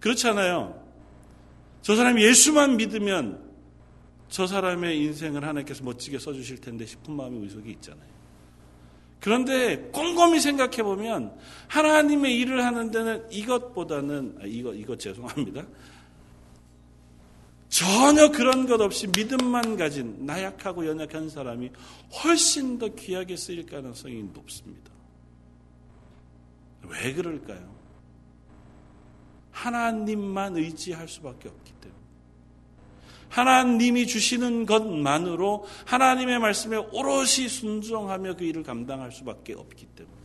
그렇잖아요. 0.00 0.82
저 1.82 1.96
사람이 1.96 2.22
예수만 2.24 2.76
믿으면 2.76 3.46
저 4.28 4.46
사람의 4.46 4.98
인생을 4.98 5.42
하나님께서 5.42 5.84
멋지게 5.84 6.18
써주실 6.18 6.60
텐데 6.60 6.84
싶은 6.84 7.14
마음이 7.14 7.38
우리 7.38 7.48
속에 7.48 7.70
있잖아요. 7.70 8.16
그런데 9.20 9.88
꼼꼼히 9.92 10.40
생각해 10.40 10.82
보면 10.82 11.32
하나님의 11.68 12.36
일을 12.38 12.64
하는 12.64 12.90
데는 12.90 13.24
이것보다는 13.30 14.38
아, 14.40 14.42
이거 14.44 14.74
이거 14.74 14.96
죄송합니다. 14.96 15.64
전혀 17.68 18.30
그런 18.30 18.66
것 18.66 18.80
없이 18.80 19.06
믿음만 19.08 19.76
가진 19.76 20.24
나약하고 20.24 20.86
연약한 20.86 21.28
사람이 21.28 21.70
훨씬 22.22 22.78
더 22.78 22.88
귀하게 22.88 23.36
쓰일 23.36 23.66
가능성이 23.66 24.22
높습니다. 24.32 24.90
왜 26.82 27.12
그럴까요? 27.12 27.74
하나님만 29.50 30.56
의지할 30.56 31.08
수밖에 31.08 31.48
없기 31.48 31.72
때문에. 31.80 32.00
하나님이 33.28 34.06
주시는 34.06 34.66
것만으로 34.66 35.66
하나님의 35.86 36.38
말씀에 36.38 36.76
오롯이 36.76 37.48
순종하며 37.48 38.36
그 38.36 38.44
일을 38.44 38.62
감당할 38.62 39.10
수밖에 39.12 39.54
없기 39.54 39.86
때문에. 39.86 40.16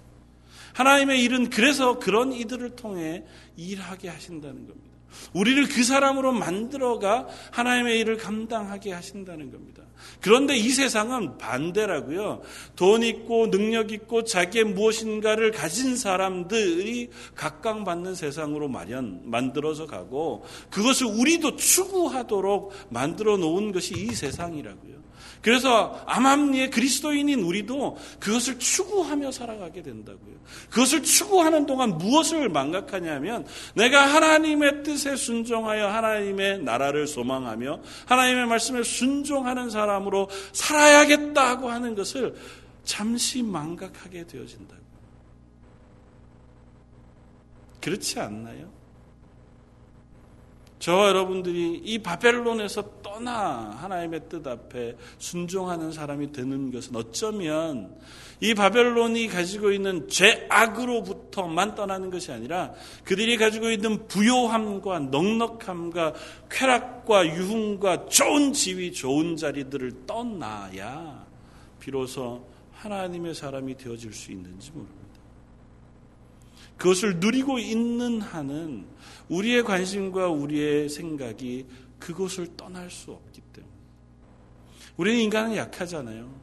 하나님의 0.74 1.24
일은 1.24 1.50
그래서 1.50 2.00
그런 2.00 2.32
이들을 2.32 2.76
통해 2.76 3.26
일하게 3.58 4.10
하신다는 4.10 4.68
겁니다. 4.68 4.91
우리를 5.34 5.68
그 5.70 5.84
사람으로 5.84 6.32
만들어가 6.32 7.28
하나님의 7.52 8.00
일을 8.00 8.18
감당하게 8.18 8.92
하신다는 8.92 9.52
겁니다. 9.52 9.84
그런데 10.20 10.56
이 10.56 10.70
세상은 10.70 11.38
반대라고요. 11.38 12.42
돈 12.76 13.04
있고 13.04 13.50
능력 13.50 13.92
있고 13.92 14.24
자기의 14.24 14.66
무엇인가를 14.66 15.52
가진 15.52 15.96
사람들이 15.96 17.10
각광받는 17.36 18.16
세상으로 18.16 18.68
마련 18.68 19.22
만들어서 19.24 19.88
가고 19.88 20.44
그것을 20.70 21.08
우리도 21.08 21.56
추구하도록 21.56 22.74
만들어 22.90 23.38
놓은 23.38 23.72
것이 23.72 23.94
이 23.96 24.14
세상이라고요. 24.14 25.01
그래서 25.42 26.04
암암리의 26.06 26.70
그리스도인인 26.70 27.42
우리도 27.42 27.98
그것을 28.20 28.60
추구하며 28.60 29.32
살아가게 29.32 29.82
된다고요. 29.82 30.36
그것을 30.70 31.04
추구하는 31.04 31.66
동안 31.66 31.98
무엇을 31.98 32.50
망각하냐면 32.50 33.46
내가 33.74 34.06
하나님의 34.06 34.84
뜻에 34.84 35.16
순종하여 35.16 35.88
하나님의 35.88 36.60
나라를 36.60 37.08
소망하며 37.08 37.82
하나님의 38.06 38.46
말씀에 38.46 38.84
순종하는 38.84 39.70
사람으로 39.70 40.30
살아야겠다고 40.54 41.70
하는 41.70 41.96
것을 41.96 42.36
잠시 42.84 43.42
망각하게 43.42 44.28
되어진다고요. 44.28 44.82
그렇지 47.82 48.20
않나요? 48.20 48.81
저와 50.82 51.10
여러분들이 51.10 51.80
이 51.86 52.00
바벨론에서 52.00 53.02
떠나 53.04 53.78
하나님의 53.82 54.22
뜻 54.28 54.46
앞에 54.48 54.98
순종하는 55.20 55.92
사람이 55.92 56.32
되는 56.32 56.72
것은 56.72 56.96
어쩌면 56.96 57.96
이 58.40 58.56
바벨론이 58.56 59.28
가지고 59.28 59.72
있는 59.72 60.10
죄악으로부터만 60.10 61.76
떠나는 61.76 62.10
것이 62.10 62.32
아니라 62.32 62.74
그들이 63.04 63.38
가지고 63.38 63.70
있는 63.70 64.08
부요함과 64.08 65.00
넉넉함과 65.00 66.14
쾌락과 66.50 67.28
유흥과 67.28 68.08
좋은 68.08 68.52
지위, 68.52 68.92
좋은 68.92 69.38
자리들을 69.38 70.08
떠나야 70.08 71.28
비로소 71.80 72.48
하나님의 72.74 73.36
사람이 73.36 73.78
되어질 73.78 74.14
수 74.14 74.32
있는지 74.32 74.72
모릅니다. 74.72 75.11
그것을 76.82 77.18
누리고 77.18 77.60
있는 77.60 78.22
한은 78.22 78.88
우리의 79.30 79.64
관심과 79.64 80.30
우리의 80.30 80.90
생각이 80.90 81.68
그곳을 82.00 82.58
떠날 82.58 82.90
수 82.90 83.12
없기 83.12 83.40
때문에. 83.54 83.72
우리는 84.98 85.20
인간은 85.20 85.56
약하잖아요. 85.58 86.34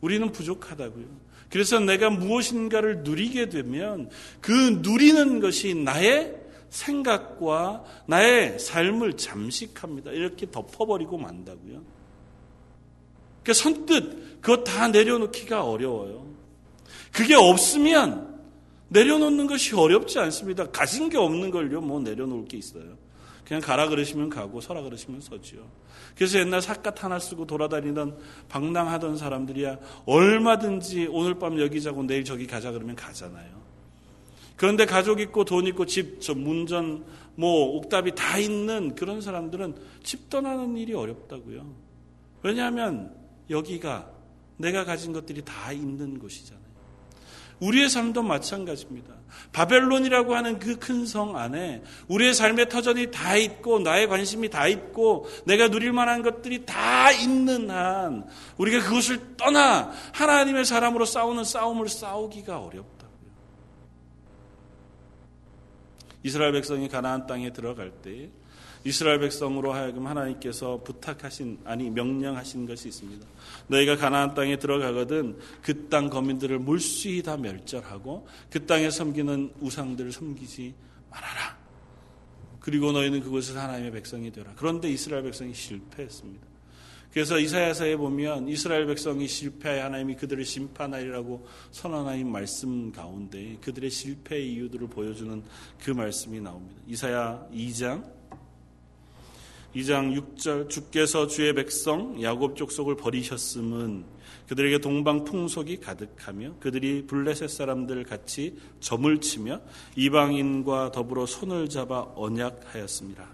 우리는 0.00 0.32
부족하다고요. 0.32 1.04
그래서 1.50 1.80
내가 1.80 2.08
무엇인가를 2.08 3.02
누리게 3.02 3.50
되면 3.50 4.08
그 4.40 4.50
누리는 4.80 5.40
것이 5.40 5.74
나의 5.74 6.34
생각과 6.70 7.84
나의 8.06 8.58
삶을 8.58 9.18
잠식합니다. 9.18 10.12
이렇게 10.12 10.50
덮어버리고 10.50 11.18
만다고요. 11.18 11.82
그러니까 13.42 13.52
선뜻 13.52 14.40
그거 14.40 14.64
다 14.64 14.88
내려놓기가 14.88 15.62
어려워요. 15.62 16.26
그게 17.12 17.34
없으면 17.34 18.33
내려놓는 18.94 19.48
것이 19.48 19.74
어렵지 19.74 20.20
않습니다. 20.20 20.70
가진 20.70 21.10
게 21.10 21.18
없는 21.18 21.50
걸요, 21.50 21.80
뭐 21.80 22.00
내려놓을 22.00 22.46
게 22.46 22.56
있어요. 22.56 22.96
그냥 23.44 23.60
가라 23.60 23.88
그러시면 23.88 24.30
가고 24.30 24.60
서라 24.60 24.82
그러시면 24.82 25.20
서지요. 25.20 25.66
그래서 26.16 26.38
옛날 26.38 26.62
삿갓 26.62 27.02
하나 27.02 27.18
쓰고 27.18 27.46
돌아다니던 27.46 28.16
방랑하던 28.48 29.18
사람들이야 29.18 29.78
얼마든지 30.06 31.08
오늘 31.10 31.38
밤 31.38 31.60
여기 31.60 31.82
자고 31.82 32.04
내일 32.04 32.24
저기 32.24 32.46
가자 32.46 32.70
그러면 32.70 32.94
가잖아요. 32.96 33.64
그런데 34.56 34.86
가족 34.86 35.20
있고 35.20 35.44
돈 35.44 35.66
있고 35.66 35.84
집, 35.84 36.20
저 36.20 36.32
문전, 36.32 37.04
뭐 37.34 37.76
옥답이 37.76 38.14
다 38.14 38.38
있는 38.38 38.94
그런 38.94 39.20
사람들은 39.20 39.74
집 40.04 40.30
떠나는 40.30 40.76
일이 40.76 40.94
어렵다고요. 40.94 41.66
왜냐하면 42.42 43.12
여기가 43.50 44.08
내가 44.56 44.84
가진 44.84 45.12
것들이 45.12 45.42
다 45.44 45.72
있는 45.72 46.18
곳이잖아요. 46.20 46.63
우리의 47.60 47.88
삶도 47.88 48.22
마찬가지입니다. 48.22 49.14
바벨론이라고 49.52 50.34
하는 50.34 50.58
그 50.58 50.78
큰 50.78 51.06
성 51.06 51.36
안에 51.36 51.82
우리의 52.08 52.34
삶의 52.34 52.68
터전이 52.68 53.10
다 53.10 53.36
있고 53.36 53.78
나의 53.78 54.06
관심이 54.08 54.48
다 54.48 54.66
있고 54.68 55.26
내가 55.46 55.68
누릴 55.68 55.92
만한 55.92 56.22
것들이 56.22 56.64
다 56.66 57.10
있는 57.12 57.70
한 57.70 58.26
우리가 58.58 58.84
그것을 58.84 59.36
떠나 59.36 59.90
하나님의 60.12 60.64
사람으로 60.64 61.04
싸우는 61.04 61.44
싸움을 61.44 61.88
싸우기가 61.88 62.58
어렵다고요. 62.58 63.14
이스라엘 66.22 66.52
백성이 66.52 66.88
가나안 66.88 67.26
땅에 67.26 67.52
들어갈 67.52 67.90
때 67.90 68.30
이스라엘 68.84 69.18
백성으로 69.20 69.72
하여금 69.72 70.06
하나님께서 70.06 70.82
부탁하신 70.84 71.60
아니 71.64 71.88
명령하신 71.88 72.66
것이 72.66 72.88
있습니다. 72.88 73.26
너희가 73.68 73.96
가나안 73.96 74.34
땅에 74.34 74.58
들어가거든 74.58 75.38
그 75.62 75.88
땅 75.88 76.10
거민들을 76.10 76.58
물수히 76.58 77.22
다 77.22 77.36
멸절하고 77.36 78.26
그 78.50 78.66
땅에 78.66 78.90
섬기는 78.90 79.54
우상들을 79.60 80.12
섬기지 80.12 80.74
말아라. 81.10 81.56
그리고 82.60 82.92
너희는 82.92 83.20
그곳에서 83.20 83.60
하나님의 83.60 83.92
백성이 83.92 84.32
되라. 84.32 84.52
그런데 84.56 84.90
이스라엘 84.90 85.22
백성이 85.22 85.54
실패했습니다. 85.54 86.46
그래서 87.12 87.38
이사야서에 87.38 87.96
보면 87.96 88.48
이스라엘 88.48 88.86
백성이 88.86 89.28
실패하여 89.28 89.84
하나님이 89.84 90.16
그들을 90.16 90.44
심판하리라고 90.44 91.46
선언하신 91.70 92.32
말씀 92.32 92.90
가운데 92.90 93.56
그들의 93.60 93.88
실패의 93.88 94.52
이유들을 94.52 94.88
보여주는 94.88 95.42
그 95.78 95.92
말씀이 95.92 96.40
나옵니다. 96.40 96.80
이사야 96.88 97.46
2장 97.52 98.04
2장 99.74 100.36
6절 100.36 100.70
주께서 100.70 101.26
주의 101.26 101.52
백성 101.52 102.22
야곱 102.22 102.56
족속을 102.56 102.96
버리셨음은 102.96 104.04
그들에게 104.48 104.78
동방 104.78 105.24
풍속이 105.24 105.80
가득하며 105.80 106.56
그들이 106.60 107.06
블레셋 107.06 107.50
사람들 107.50 108.04
같이 108.04 108.58
점을 108.80 109.20
치며 109.20 109.60
이방인과 109.96 110.92
더불어 110.92 111.26
손을 111.26 111.68
잡아 111.68 112.06
언약하였습니다. 112.14 113.26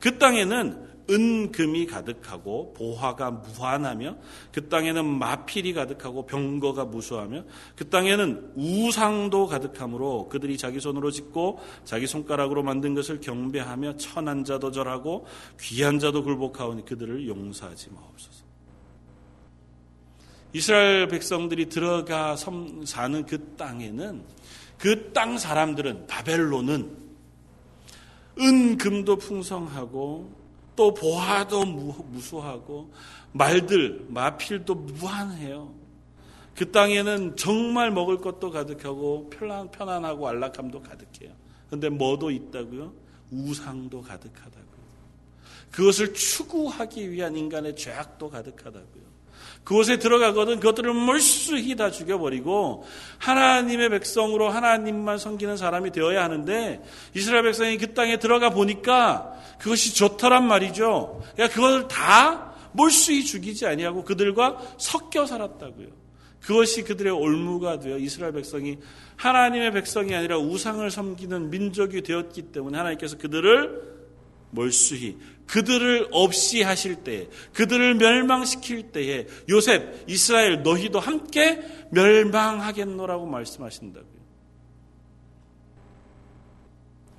그 0.00 0.18
땅에는 0.18 0.95
은금이 1.08 1.86
가득하고 1.86 2.72
보화가 2.74 3.30
무한하며 3.30 4.16
그 4.52 4.68
땅에는 4.68 5.04
마필이 5.04 5.72
가득하고 5.72 6.26
병거가 6.26 6.86
무수하며 6.86 7.44
그 7.76 7.88
땅에는 7.88 8.52
우상도 8.56 9.46
가득하므로 9.46 10.28
그들이 10.28 10.56
자기 10.58 10.80
손으로 10.80 11.10
짓고 11.10 11.60
자기 11.84 12.06
손가락으로 12.06 12.62
만든 12.62 12.94
것을 12.94 13.20
경배하며 13.20 13.96
천한 13.96 14.44
자도 14.44 14.70
절하고 14.70 15.26
귀한 15.60 15.98
자도 15.98 16.22
굴복하오니 16.22 16.84
그들을 16.84 17.26
용서하지 17.28 17.90
마옵소서. 17.90 18.46
이스라엘 20.52 21.08
백성들이 21.08 21.68
들어가 21.68 22.34
사는 22.36 23.26
그 23.26 23.54
땅에는 23.56 24.24
그 24.78 25.12
땅 25.12 25.38
사람들은 25.38 26.06
바벨론은 26.06 26.96
은금도 28.38 29.16
풍성하고 29.16 30.45
또 30.76 30.92
보아도 30.92 31.64
무수하고 31.64 32.92
말들 33.32 34.06
마필도 34.08 34.74
무한해요. 34.74 35.74
그 36.54 36.70
땅에는 36.70 37.36
정말 37.36 37.90
먹을 37.90 38.18
것도 38.18 38.50
가득하고 38.50 39.28
편안, 39.30 39.70
편안하고 39.70 40.28
안락함도 40.28 40.82
가득해요. 40.82 41.34
근데 41.68 41.88
뭐도 41.88 42.30
있다고요? 42.30 42.92
우상도 43.30 44.02
가득하다고요. 44.02 44.76
그것을 45.70 46.14
추구하기 46.14 47.10
위한 47.10 47.36
인간의 47.36 47.76
죄악도 47.76 48.30
가득하다고요. 48.30 49.15
그곳에 49.64 49.98
들어가거든 49.98 50.60
그것들을 50.60 50.92
몰수히 50.92 51.74
다 51.74 51.90
죽여버리고 51.90 52.84
하나님의 53.18 53.90
백성으로 53.90 54.48
하나님만 54.48 55.18
섬기는 55.18 55.56
사람이 55.56 55.90
되어야 55.92 56.22
하는데 56.22 56.82
이스라엘 57.14 57.42
백성이 57.42 57.76
그 57.76 57.94
땅에 57.94 58.18
들어가 58.18 58.50
보니까 58.50 59.32
그것이 59.58 59.94
좋더란 59.94 60.46
말이죠. 60.46 61.22
그러니까 61.34 61.54
그것을 61.54 61.88
다 61.88 62.54
몰수히 62.72 63.24
죽이지 63.24 63.66
아니하고 63.66 64.04
그들과 64.04 64.60
섞여 64.78 65.26
살았다고요. 65.26 65.88
그것이 66.42 66.82
그들의 66.84 67.12
올무가 67.12 67.80
되어 67.80 67.98
이스라엘 67.98 68.32
백성이 68.32 68.78
하나님의 69.16 69.72
백성이 69.72 70.14
아니라 70.14 70.38
우상을 70.38 70.88
섬기는 70.88 71.50
민족이 71.50 72.02
되었기 72.02 72.42
때문에 72.52 72.78
하나님께서 72.78 73.18
그들을 73.18 73.96
몰수히 74.50 75.16
그들을 75.46 76.08
없이 76.10 76.62
하실 76.62 76.96
때, 76.96 77.28
그들을 77.52 77.94
멸망시킬 77.94 78.90
때에 78.92 79.26
요셉, 79.48 80.04
이스라엘 80.08 80.62
너희도 80.62 80.98
함께 81.00 81.62
멸망하겠노라고 81.90 83.26
말씀하신다고요. 83.26 84.16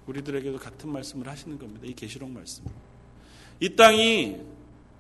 우리들에게도 0.08 0.58
같은 0.58 0.90
말씀을 0.90 1.28
하시는 1.28 1.58
겁니다. 1.60 1.82
이 1.86 1.94
계시록 1.94 2.30
말씀. 2.30 2.64
이 3.60 3.76
땅이 3.76 4.38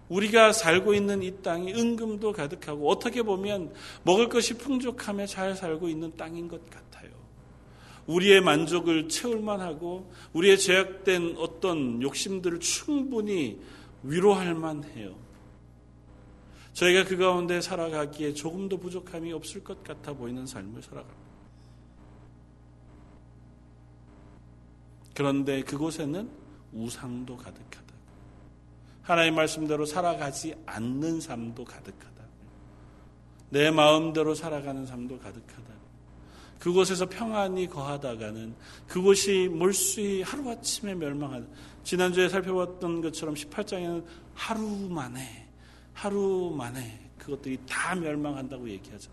우리가 0.09 0.53
살고 0.53 0.93
있는 0.93 1.21
이 1.21 1.41
땅이 1.41 1.73
은금도 1.73 2.31
가득하고 2.31 2.89
어떻게 2.89 3.21
보면 3.21 3.73
먹을 4.03 4.29
것이 4.29 4.57
풍족하며 4.57 5.25
잘 5.25 5.55
살고 5.55 5.89
있는 5.89 6.15
땅인 6.15 6.47
것 6.47 6.63
같아요. 6.69 6.86
우리의 8.07 8.41
만족을 8.41 9.09
채울 9.09 9.41
만 9.41 9.61
하고 9.61 10.11
우리의 10.33 10.57
제약된 10.57 11.35
어떤 11.37 12.01
욕심들을 12.01 12.59
충분히 12.59 13.59
위로할 14.03 14.55
만해요. 14.55 15.15
저희가 16.73 17.05
그 17.05 17.17
가운데 17.17 17.59
살아가기에 17.59 18.33
조금도 18.33 18.77
부족함이 18.77 19.33
없을 19.33 19.63
것 19.63 19.83
같아 19.83 20.13
보이는 20.13 20.45
삶을 20.45 20.81
살아갑니다. 20.81 21.27
그런데 25.13 25.63
그곳에는 25.63 26.29
우상도 26.73 27.35
가득하다. 27.37 27.87
하나님 29.01 29.35
말씀대로 29.35 29.85
살아가지 29.85 30.53
않는 30.65 31.19
삶도 31.19 31.65
가득하다. 31.65 32.23
내 33.49 33.71
마음대로 33.71 34.35
살아가는 34.35 34.85
삶도 34.85 35.17
가득하다. 35.17 35.76
그곳에서 36.59 37.07
평안히 37.07 37.67
거하다가는 37.67 38.55
그곳이 38.87 39.49
몰수히 39.51 40.21
하루아침에 40.23 40.95
멸망하다. 40.95 41.45
지난주에 41.83 42.29
살펴봤던 42.29 43.01
것처럼 43.01 43.35
18장에는 43.35 44.03
하루 44.33 44.61
만에, 44.89 45.47
하루 45.93 46.53
만에 46.55 46.99
그것들이 47.17 47.59
다 47.67 47.95
멸망한다고 47.95 48.69
얘기하죠. 48.69 49.11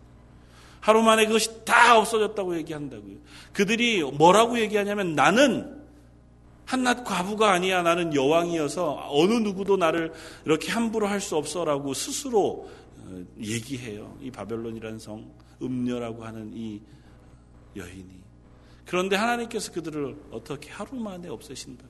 하루 0.81 1.03
만에 1.03 1.27
그것이 1.27 1.65
다 1.65 1.99
없어졌다고 1.99 2.57
얘기한다고요. 2.59 3.17
그들이 3.53 4.03
뭐라고 4.03 4.59
얘기하냐면 4.59 5.15
나는 5.15 5.83
한낱 6.67 7.05
과부가 7.05 7.53
아니야. 7.53 7.83
나는 7.83 8.15
여왕이어서 8.15 9.09
어느 9.11 9.35
누구도 9.35 9.77
나를 9.77 10.13
이렇게 10.45 10.73
함부로 10.73 11.07
할 11.07 11.21
수 11.21 11.37
없어라고 11.37 11.95
스스로 11.95 12.69
어, 12.99 13.25
얘기해요. 13.39 14.17
이 14.21 14.31
바벨론이라는 14.31 14.99
성, 14.99 15.31
음녀라고 15.63 16.25
하는 16.25 16.51
이 16.55 16.81
여인이. 17.77 18.23
그런데 18.87 19.17
하나님께서 19.17 19.73
그들을 19.73 20.17
어떻게 20.31 20.71
하루 20.71 20.97
만에 20.97 21.29
없애신다. 21.29 21.85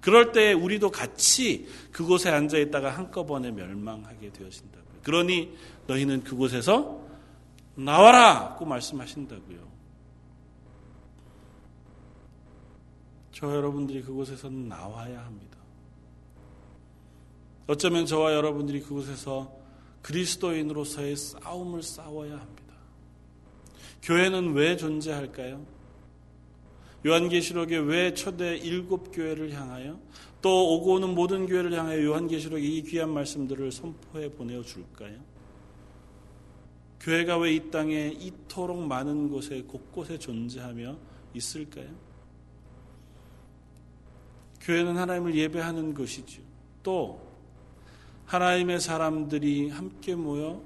그럴 0.00 0.32
때 0.32 0.52
우리도 0.52 0.90
같이 0.90 1.66
그곳에 1.92 2.30
앉아 2.30 2.58
있다가 2.58 2.90
한꺼번에 2.90 3.50
멸망하게 3.50 4.32
되어진다고요. 4.32 5.00
그러니 5.02 5.56
너희는 5.86 6.24
그곳에서 6.24 7.04
나와라! 7.74 8.54
고 8.54 8.64
말씀하신다고요. 8.64 9.66
저 13.32 13.54
여러분들이 13.54 14.02
그곳에서는 14.02 14.68
나와야 14.68 15.24
합니다. 15.24 15.58
어쩌면 17.66 18.06
저와 18.06 18.32
여러분들이 18.32 18.80
그곳에서 18.80 19.52
그리스도인으로서의 20.02 21.16
싸움을 21.16 21.82
싸워야 21.82 22.38
합니다. 22.38 22.65
교회는 24.02 24.54
왜 24.54 24.76
존재할까요? 24.76 25.64
요한계시록에 27.06 27.78
왜 27.78 28.14
초대 28.14 28.56
일곱 28.56 29.10
교회를 29.12 29.52
향하여 29.52 29.98
또 30.42 30.74
오고 30.74 30.94
오는 30.94 31.14
모든 31.14 31.46
교회를 31.46 31.72
향하여 31.72 32.04
요한계시록에 32.04 32.62
이 32.62 32.82
귀한 32.82 33.10
말씀들을 33.10 33.72
선포해 33.72 34.30
보내어 34.30 34.62
줄까요? 34.62 35.18
교회가 37.00 37.38
왜 37.38 37.54
이 37.54 37.70
땅에 37.70 38.08
이토록 38.08 38.78
많은 38.78 39.30
곳에 39.30 39.62
곳곳에 39.62 40.18
존재하며 40.18 40.96
있을까요? 41.34 41.88
교회는 44.60 44.96
하나님을 44.96 45.36
예배하는 45.36 45.94
것이죠. 45.94 46.42
또 46.82 47.20
하나님의 48.24 48.80
사람들이 48.80 49.70
함께 49.70 50.16
모여 50.16 50.60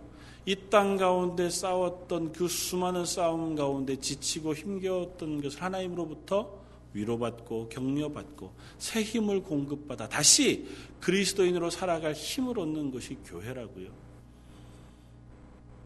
이 0.50 0.68
땅 0.68 0.96
가운데 0.96 1.48
싸웠던 1.48 2.32
그 2.32 2.48
수많은 2.48 3.04
싸움 3.04 3.54
가운데 3.54 3.94
지치고 3.94 4.52
힘겨웠던 4.52 5.42
것을 5.42 5.62
하나님으로부터 5.62 6.58
위로받고 6.92 7.68
격려받고 7.68 8.52
새 8.78 9.00
힘을 9.00 9.44
공급받아 9.44 10.08
다시 10.08 10.66
그리스도인으로 11.00 11.70
살아갈 11.70 12.14
힘을 12.14 12.58
얻는 12.58 12.90
것이 12.90 13.14
교회라고요. 13.24 13.92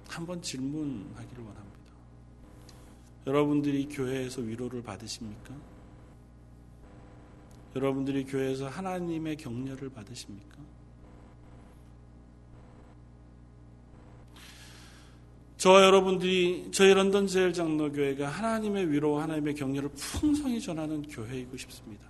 한번 0.09 0.41
질문하기를 0.41 1.45
원합니다. 1.45 1.93
여러분들이 3.27 3.87
교회에서 3.91 4.41
위로를 4.41 4.83
받으십니까? 4.83 5.55
여러분들이 7.77 8.25
교회에서 8.25 8.69
하나님의 8.69 9.37
격려를 9.37 9.91
받으십니까? 9.91 10.57
저와 15.65 15.83
여러분들이 15.83 16.69
저희 16.73 16.93
런던 16.93 17.27
제일 17.27 17.51
장로교회가 17.55 18.29
하나님의 18.29 18.93
위로, 18.93 19.19
하나님의 19.19 19.55
격려를 19.55 19.89
풍성히 19.95 20.61
전하는 20.61 21.01
교회이고 21.01 21.57
싶습니다. 21.57 22.05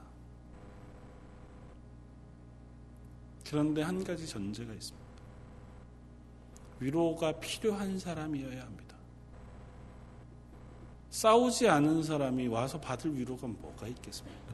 그런데 3.49 3.83
한 3.83 4.03
가지 4.03 4.27
전제가 4.27 4.73
있습니다. 4.73 5.09
위로가 6.81 7.39
필요한 7.39 7.97
사람이어야 7.97 8.61
합니다. 8.61 8.97
싸우지 11.11 11.69
않은 11.69 12.03
사람이 12.03 12.49
와서 12.49 12.81
받을 12.81 13.17
위로가 13.17 13.47
뭐가 13.47 13.87
있겠습니까? 13.87 14.54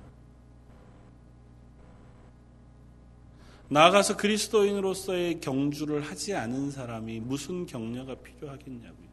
나아가서 3.70 4.16
그리스도인으로서의 4.16 5.40
경주를 5.40 6.02
하지 6.02 6.34
않은 6.34 6.72
사람이 6.72 7.20
무슨 7.20 7.66
격려가 7.66 8.16
필요하겠냐고요. 8.16 9.08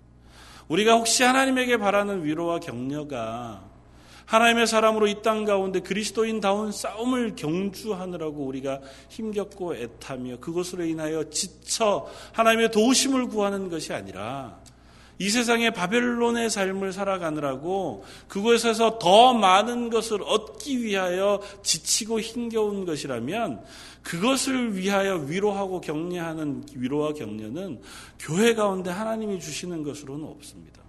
우리가 0.67 0.93
혹시 0.95 1.23
하나님에게 1.23 1.77
바라는 1.77 2.25
위로와 2.25 2.59
격려가 2.59 3.63
하나님의 4.25 4.67
사람으로 4.67 5.07
이 5.07 5.21
땅 5.21 5.45
가운데 5.45 5.79
그리스도인다운 5.79 6.71
싸움을 6.71 7.35
경주하느라고 7.35 8.45
우리가 8.45 8.81
힘겹고 9.09 9.75
애타며 9.75 10.37
그것으로 10.39 10.83
인하여 10.83 11.29
지쳐 11.29 12.07
하나님의 12.33 12.71
도우심을 12.71 13.27
구하는 13.27 13.69
것이 13.69 13.93
아니라 13.93 14.59
이 15.19 15.29
세상의 15.29 15.71
바벨론의 15.71 16.49
삶을 16.49 16.93
살아가느라고 16.93 18.05
그곳에서 18.27 18.99
더 18.99 19.33
많은 19.33 19.89
것을 19.89 20.21
얻기 20.21 20.83
위하여 20.83 21.41
지치고 21.63 22.19
힘겨운 22.19 22.85
것이라면 22.85 23.63
그것을 24.07 24.77
위하여 24.77 25.17
위로하고 25.17 25.81
격려하는 25.81 26.63
위로와 26.73 27.11
격려는 27.11 27.81
교회 28.17 28.55
가운데 28.55 28.89
하나님이 28.89 29.37
주시는 29.41 29.83
것으로는 29.83 30.25
없습니다. 30.27 30.81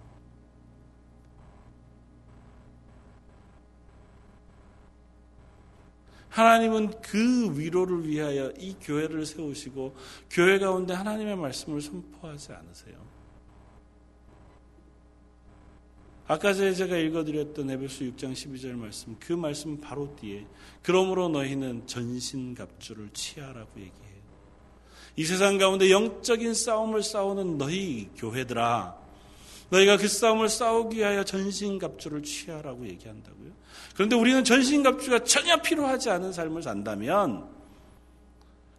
하나님은 6.29 7.01
그 7.01 7.59
위로를 7.59 8.07
위하여 8.07 8.53
이 8.57 8.77
교회를 8.79 9.25
세우시고 9.25 9.97
교회 10.29 10.57
가운데 10.57 10.93
하나님의 10.93 11.35
말씀을 11.35 11.81
선포하지 11.81 12.53
않으세요. 12.53 13.18
아까 16.29 16.53
제가 16.53 16.95
읽어드렸던 16.95 17.71
에베소 17.71 18.05
6장 18.05 18.33
12절 18.33 18.73
말씀, 18.73 19.15
그 19.19 19.33
말씀 19.33 19.81
바로 19.81 20.15
뒤에 20.15 20.45
그러므로 20.83 21.27
너희는 21.27 21.87
전신갑주를 21.87 23.09
취하라고 23.13 23.71
얘기해요. 23.77 24.19
이 25.15 25.25
세상 25.25 25.57
가운데 25.57 25.89
영적인 25.89 26.53
싸움을 26.53 27.01
싸우는 27.01 27.57
너희 27.57 28.09
교회들아, 28.15 28.95
너희가 29.71 29.97
그 29.97 30.07
싸움을 30.07 30.49
싸우기 30.49 30.97
위하여 30.97 31.23
전신갑주를 31.23 32.21
취하라고 32.21 32.85
얘기한다고요. 32.85 33.51
그런데 33.95 34.15
우리는 34.15 34.43
전신갑주가 34.43 35.23
전혀 35.23 35.59
필요하지 35.63 36.11
않은 36.11 36.31
삶을 36.31 36.61
산다면 36.61 37.49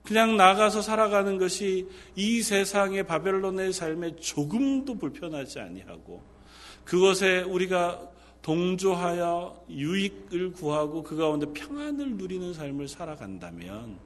그냥 0.04 0.36
나가서 0.36 0.82
살아가는 0.82 1.36
것이 1.36 1.88
이 2.14 2.42
세상의 2.42 3.08
바벨론의 3.08 3.72
삶에 3.72 4.14
조금도 4.20 4.98
불편하지 4.98 5.58
아니하고 5.58 6.39
그것에 6.84 7.42
우리가 7.42 8.10
동조하여 8.42 9.64
유익을 9.68 10.52
구하고 10.52 11.02
그 11.02 11.16
가운데 11.16 11.46
평안을 11.52 12.16
누리는 12.16 12.54
삶을 12.54 12.88
살아간다면 12.88 13.98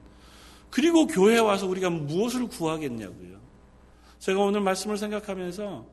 그리고 0.69 1.07
교회에 1.07 1.39
와서 1.39 1.67
우리가 1.67 1.89
무엇을 1.89 2.47
구하겠냐고요. 2.47 3.39
제가 4.19 4.41
오늘 4.41 4.61
말씀을 4.61 4.97
생각하면서 4.97 5.85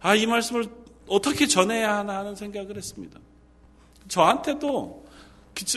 아, 0.00 0.14
이 0.16 0.26
말씀을 0.26 0.66
어떻게 1.06 1.46
전해야 1.46 1.98
하나 1.98 2.18
하는 2.18 2.34
생각을 2.34 2.76
했습니다. 2.76 3.20
저한테도 4.08 5.06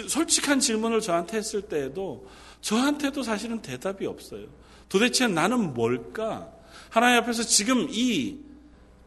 솔직한 0.07 0.59
질문을 0.59 1.01
저한테 1.01 1.37
했을 1.37 1.61
때에도 1.61 2.27
저한테도 2.61 3.21
사실은 3.21 3.61
대답이 3.61 4.05
없어요. 4.07 4.47
도대체 4.89 5.27
나는 5.27 5.73
뭘까? 5.73 6.51
하나님 6.89 7.21
앞에서 7.21 7.43
지금 7.43 7.87
이 7.89 8.39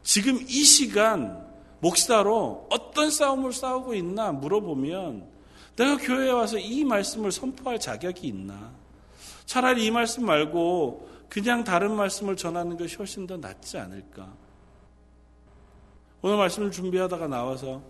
지금 0.02 0.40
이 0.42 0.64
시간 0.64 1.46
목시다로 1.80 2.66
어떤 2.70 3.10
싸움을 3.10 3.52
싸우고 3.52 3.94
있나 3.94 4.32
물어보면 4.32 5.28
내가 5.76 5.96
교회에 5.96 6.30
와서 6.30 6.58
이 6.58 6.84
말씀을 6.84 7.30
선포할 7.30 7.78
자격이 7.78 8.26
있나? 8.26 8.72
차라리 9.46 9.86
이 9.86 9.90
말씀 9.90 10.26
말고 10.26 11.08
그냥 11.28 11.62
다른 11.62 11.94
말씀을 11.94 12.36
전하는 12.36 12.76
것이 12.76 12.96
훨씬 12.96 13.26
더 13.26 13.36
낫지 13.36 13.78
않을까? 13.78 14.34
오늘 16.20 16.36
말씀을 16.36 16.70
준비하다가 16.70 17.28
나와서 17.28 17.80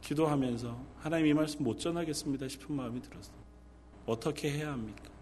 기도하면서 0.00 0.78
하나님 0.98 1.26
이 1.26 1.34
말씀 1.34 1.62
못 1.62 1.78
전하겠습니다 1.78 2.48
싶은 2.48 2.74
마음이 2.74 3.02
들었어요. 3.02 3.36
어떻게 4.06 4.50
해야 4.50 4.72
합니까? 4.72 5.13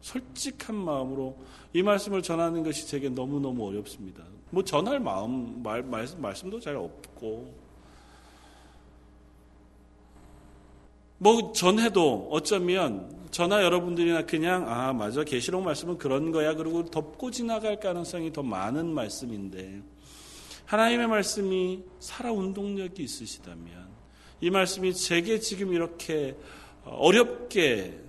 솔직한 0.00 0.76
마음으로 0.76 1.36
이 1.72 1.82
말씀을 1.82 2.22
전하는 2.22 2.62
것이 2.62 2.86
제게 2.86 3.08
너무너무 3.08 3.66
어렵습니다. 3.66 4.24
뭐 4.50 4.64
전할 4.64 5.00
마음, 5.00 5.62
말, 5.62 5.82
말씀, 5.82 6.20
말씀도 6.20 6.60
잘 6.60 6.76
없고. 6.76 7.68
뭐 11.18 11.52
전해도 11.52 12.28
어쩌면 12.30 13.18
저나 13.30 13.62
여러분들이나 13.62 14.24
그냥 14.24 14.68
아 14.68 14.92
맞아 14.92 15.24
계시록 15.24 15.62
말씀은 15.62 15.98
그런 15.98 16.30
거야 16.30 16.54
그리고 16.54 16.84
덮고 16.84 17.30
지나갈 17.30 17.80
가능성이 17.80 18.32
더 18.32 18.42
많은 18.42 18.86
말씀인데 18.86 19.82
하나님의 20.66 21.08
말씀이 21.08 21.82
살아 21.98 22.30
운동력이 22.30 23.02
있으시다면 23.02 23.88
이 24.40 24.50
말씀이 24.50 24.94
제게 24.94 25.40
지금 25.40 25.72
이렇게 25.72 26.36
어렵게 26.84 28.07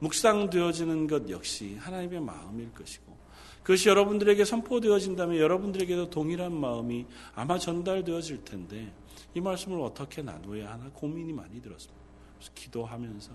묵상되어지는 0.00 1.06
것 1.06 1.30
역시 1.30 1.76
하나님의 1.76 2.20
마음일 2.20 2.72
것이고 2.72 3.18
그것이 3.62 3.88
여러분들에게 3.88 4.44
선포되어진다면 4.44 5.36
여러분들에게도 5.38 6.10
동일한 6.10 6.52
마음이 6.52 7.06
아마 7.34 7.58
전달되어질 7.58 8.44
텐데 8.44 8.92
이 9.34 9.40
말씀을 9.40 9.80
어떻게 9.80 10.22
나누어야 10.22 10.72
하나 10.72 10.90
고민이 10.92 11.32
많이 11.32 11.60
들었습니다. 11.60 12.00
기도하면서 12.54 13.30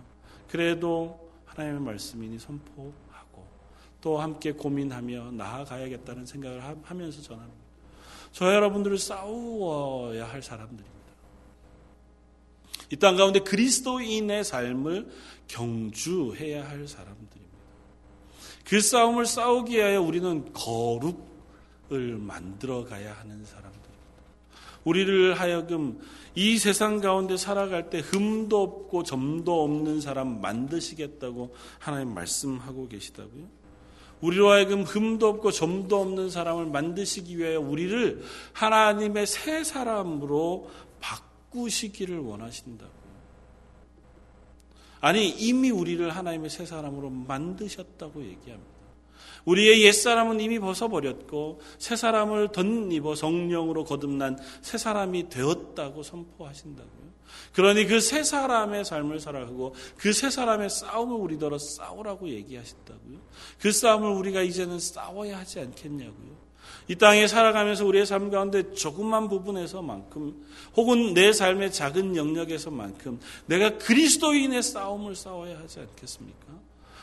그래도 0.49 1.31
하나님의 1.45 1.81
말씀이니 1.81 2.39
선포하고 2.39 3.47
또 4.01 4.19
함께 4.19 4.51
고민하며 4.51 5.31
나아가야겠다는 5.31 6.25
생각을 6.25 6.61
하면서 6.83 7.21
전합니다. 7.21 7.63
저 8.31 8.53
여러분들을 8.53 8.97
싸워야 8.97 10.27
할 10.27 10.41
사람들입니다. 10.41 10.94
이 12.91 12.97
땅 12.97 13.15
가운데 13.15 13.39
그리스도인의 13.39 14.43
삶을 14.43 15.07
경주해야 15.47 16.67
할 16.67 16.87
사람들입니다. 16.87 17.35
그 18.65 18.81
싸움을 18.81 19.25
싸우기 19.25 19.75
위하여 19.75 20.01
우리는 20.01 20.51
거룩을 20.53 22.17
만들어 22.17 22.83
가야 22.83 23.13
하는 23.13 23.45
사람들입니다. 23.45 23.85
우리를 24.83 25.39
하여금 25.39 25.99
이 26.35 26.57
세상 26.57 26.99
가운데 26.99 27.37
살아갈 27.37 27.89
때 27.89 27.99
흠도 27.99 28.61
없고 28.61 29.03
점도 29.03 29.63
없는 29.63 30.01
사람 30.01 30.41
만드시겠다고 30.41 31.55
하나님 31.79 32.13
말씀하고 32.13 32.87
계시다고요. 32.87 33.65
우리로 34.21 34.49
하여금 34.49 34.83
흠도 34.83 35.27
없고 35.27 35.51
점도 35.51 36.01
없는 36.01 36.29
사람을 36.29 36.67
만드시기 36.67 37.37
위하여 37.37 37.59
우리를 37.59 38.23
하나님의 38.53 39.27
새 39.27 39.63
사람으로 39.63 40.69
바꾸시기를 41.55 42.19
원하신다고요. 42.19 43.05
아니 44.99 45.29
이미 45.29 45.69
우리를 45.71 46.09
하나님의 46.15 46.49
새 46.49 46.65
사람으로 46.65 47.09
만드셨다고 47.09 48.23
얘기합니다. 48.23 48.75
우리의 49.45 49.83
옛사람은 49.83 50.39
이미 50.39 50.59
벗어버렸고 50.59 51.61
새 51.77 51.95
사람을 51.95 52.51
덧입어 52.51 53.15
성령으로 53.15 53.83
거듭난 53.85 54.37
새 54.61 54.77
사람이 54.77 55.29
되었다고 55.29 56.03
선포하신다고요. 56.03 57.05
그러니 57.53 57.85
그 57.85 57.99
새 57.99 58.23
사람의 58.23 58.85
삶을 58.85 59.19
살아가고 59.19 59.75
그 59.97 60.11
새 60.13 60.29
사람의 60.29 60.69
싸움을 60.69 61.15
우리더러 61.17 61.57
싸우라고 61.59 62.29
얘기하신다고요. 62.29 63.19
그 63.59 63.71
싸움을 63.71 64.09
우리가 64.09 64.41
이제는 64.41 64.79
싸워야 64.79 65.39
하지 65.39 65.59
않겠냐고요. 65.59 66.44
이 66.87 66.95
땅에 66.95 67.27
살아가면서 67.27 67.85
우리의 67.85 68.05
삶 68.05 68.29
가운데 68.29 68.73
조금만 68.73 69.27
부분에서만큼 69.27 70.45
혹은 70.75 71.13
내 71.13 71.33
삶의 71.33 71.71
작은 71.71 72.15
영역에서만큼 72.15 73.19
내가 73.47 73.77
그리스도인의 73.77 74.61
싸움을 74.61 75.15
싸워야 75.15 75.57
하지 75.57 75.79
않겠습니까? 75.79 76.45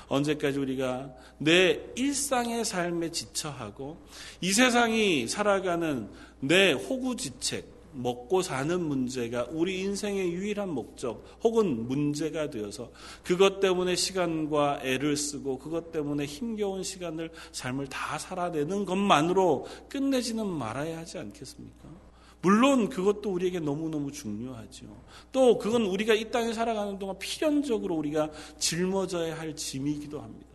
언제까지 0.08 0.58
우리가 0.58 1.10
내 1.38 1.80
일상의 1.96 2.64
삶에 2.64 3.10
지쳐하고 3.10 3.96
이 4.40 4.52
세상이 4.52 5.26
살아가는 5.26 6.08
내 6.40 6.72
호구지책, 6.72 7.81
먹고 7.94 8.42
사는 8.42 8.80
문제가 8.80 9.46
우리 9.50 9.80
인생의 9.80 10.32
유일한 10.32 10.68
목적 10.70 11.24
혹은 11.42 11.86
문제가 11.86 12.50
되어서 12.50 12.90
그것 13.22 13.60
때문에 13.60 13.96
시간과 13.96 14.80
애를 14.82 15.16
쓰고 15.16 15.58
그것 15.58 15.92
때문에 15.92 16.24
힘겨운 16.24 16.82
시간을 16.82 17.30
삶을 17.52 17.88
다 17.88 18.18
살아내는 18.18 18.84
것만으로 18.84 19.66
끝내지는 19.88 20.46
말아야 20.46 20.98
하지 20.98 21.18
않겠습니까? 21.18 21.88
물론 22.42 22.88
그것도 22.88 23.30
우리에게 23.32 23.60
너무너무 23.60 24.10
중요하죠. 24.10 24.86
또 25.30 25.58
그건 25.58 25.82
우리가 25.82 26.14
이 26.14 26.30
땅에 26.30 26.52
살아가는 26.52 26.98
동안 26.98 27.16
필연적으로 27.18 27.94
우리가 27.94 28.30
짊어져야 28.58 29.38
할 29.38 29.54
짐이기도 29.54 30.20
합니다. 30.20 30.52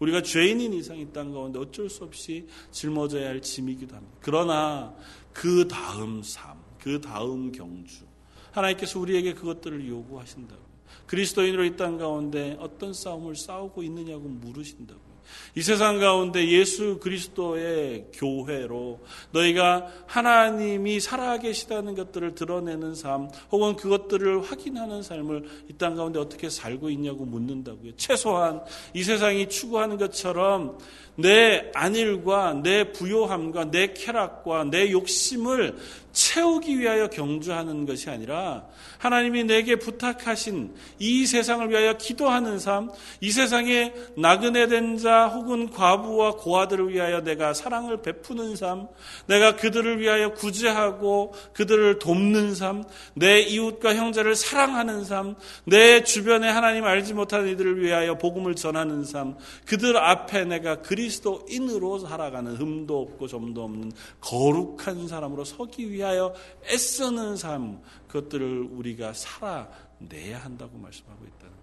우리가 0.00 0.22
죄인인 0.22 0.72
이상 0.74 0.98
이 0.98 1.06
땅 1.12 1.32
가운데 1.32 1.58
어쩔 1.58 1.88
수 1.88 2.04
없이 2.04 2.46
짊어져야 2.70 3.28
할 3.28 3.40
짐이기도 3.40 3.94
합니다. 3.96 4.16
그러나 4.20 4.94
그 5.32 5.66
다음 5.68 6.22
삶, 6.22 6.57
그 6.80 7.00
다음 7.00 7.52
경주. 7.52 8.04
하나님께서 8.52 8.98
우리에게 8.98 9.34
그것들을 9.34 9.86
요구하신다고. 9.88 10.68
그리스도인으로 11.06 11.64
이 11.64 11.76
땅 11.76 11.96
가운데 11.98 12.56
어떤 12.60 12.92
싸움을 12.92 13.36
싸우고 13.36 13.82
있느냐고 13.82 14.28
물으신다고. 14.28 15.08
이 15.54 15.60
세상 15.60 15.98
가운데 15.98 16.48
예수 16.48 16.98
그리스도의 17.00 18.06
교회로 18.14 19.00
너희가 19.32 19.86
하나님이 20.06 21.00
살아계시다는 21.00 21.94
것들을 21.94 22.34
드러내는 22.34 22.94
삶 22.94 23.28
혹은 23.52 23.76
그것들을 23.76 24.40
확인하는 24.42 25.02
삶을 25.02 25.44
이 25.70 25.74
땅 25.76 25.94
가운데 25.96 26.18
어떻게 26.18 26.48
살고 26.48 26.88
있냐고 26.90 27.26
묻는다고요. 27.26 27.96
최소한 27.96 28.62
이 28.94 29.02
세상이 29.02 29.50
추구하는 29.50 29.98
것처럼 29.98 30.78
내 31.18 31.70
안일과 31.74 32.54
내 32.62 32.92
부요함과 32.92 33.70
내 33.70 33.92
쾌락과 33.92 34.64
내 34.64 34.92
욕심을 34.92 35.76
채우기 36.12 36.80
위하여 36.80 37.08
경주하는 37.08 37.86
것이 37.86 38.10
아니라 38.10 38.64
하나님이 38.98 39.44
내게 39.44 39.76
부탁하신 39.76 40.74
이 40.98 41.26
세상을 41.26 41.70
위하여 41.70 41.92
기도하는 41.96 42.58
삶, 42.58 42.90
이 43.20 43.30
세상에 43.30 43.92
나그네 44.16 44.66
된 44.66 44.98
자 44.98 45.28
혹은 45.28 45.70
과부와 45.70 46.32
고아들을 46.32 46.92
위하여 46.92 47.20
내가 47.20 47.54
사랑을 47.54 48.02
베푸는 48.02 48.56
삶, 48.56 48.88
내가 49.26 49.54
그들을 49.54 50.00
위하여 50.00 50.32
구제하고 50.32 51.34
그들을 51.52 52.00
돕는 52.00 52.54
삶, 52.54 52.82
내 53.14 53.40
이웃과 53.40 53.94
형제를 53.94 54.34
사랑하는 54.34 55.04
삶, 55.04 55.36
내 55.64 56.02
주변에 56.02 56.48
하나님 56.48 56.84
알지 56.84 57.14
못하는 57.14 57.48
이들을 57.50 57.80
위하여 57.80 58.18
복음을 58.18 58.56
전하는 58.56 59.04
삶, 59.04 59.36
그들 59.66 59.96
앞에 59.96 60.44
내가 60.46 60.80
그리 60.80 61.07
스도인으로 61.10 61.98
살아가는 61.98 62.56
흠도 62.56 63.00
없고 63.00 63.26
점도 63.26 63.64
없는 63.64 63.92
거룩한 64.20 65.08
사람으로 65.08 65.44
서기 65.44 65.90
위하여 65.90 66.34
애쓰는 66.66 67.36
삶, 67.36 67.80
그것들을 68.08 68.68
우리가 68.72 69.12
살아내야 69.12 70.38
한다고 70.38 70.78
말씀하고 70.78 71.24
있다는 71.24 71.52
거예요. 71.52 71.58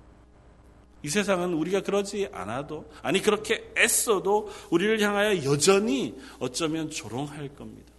이 1.04 1.10
세상은 1.10 1.54
우리가 1.54 1.82
그러지 1.82 2.30
않아도, 2.32 2.86
아니, 3.02 3.22
그렇게 3.22 3.72
애써도 3.78 4.50
우리를 4.72 5.00
향하여 5.02 5.44
여전히 5.44 6.16
어쩌면 6.40 6.90
조롱할 6.90 7.56
겁니다. 7.56 7.95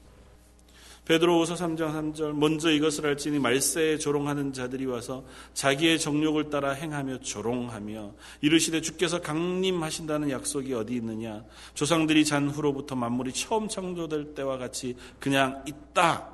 베드로후서 1.07 1.55
3장 1.55 1.95
3절 1.95 2.33
먼저 2.33 2.71
이것을 2.71 3.07
알지니 3.07 3.39
말세에 3.39 3.99
조롱하는 3.99 4.53
자들이 4.53 4.87
와서 4.87 5.25
자기의 5.55 6.01
정욕을 6.01 6.51
따라 6.51 6.73
행하며 6.73 7.21
조롱하며 7.21 8.13
이르시되 8.41 8.81
주께서 8.81 9.21
강림하신다는 9.21 10.31
약속이 10.31 10.75
어디 10.75 10.95
있느냐 10.95 11.45
조상들이 11.75 12.25
잔 12.25 12.49
후로부터 12.49 12.97
만물이 12.97 13.33
처음 13.33 13.69
창조될 13.69 14.35
때와 14.35 14.59
같이 14.59 14.97
그냥 15.21 15.63
있다. 15.67 16.29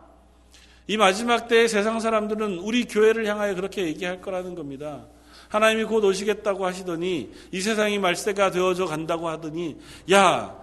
이 0.87 0.97
마지막 0.97 1.49
때의 1.49 1.69
세상 1.69 2.01
사람들은 2.01 2.59
우리 2.59 2.87
교회를 2.87 3.27
향하여 3.27 3.55
그렇게 3.55 3.87
얘기할 3.87 4.21
거라는 4.21 4.55
겁니다. 4.55 5.07
하나님이 5.49 5.85
곧 5.85 6.03
오시겠다고 6.03 6.65
하시더니 6.65 7.31
이 7.53 7.61
세상이 7.61 7.99
말세가 7.99 8.51
되어져 8.51 8.87
간다고 8.87 9.29
하더니 9.29 9.77
야 10.11 10.62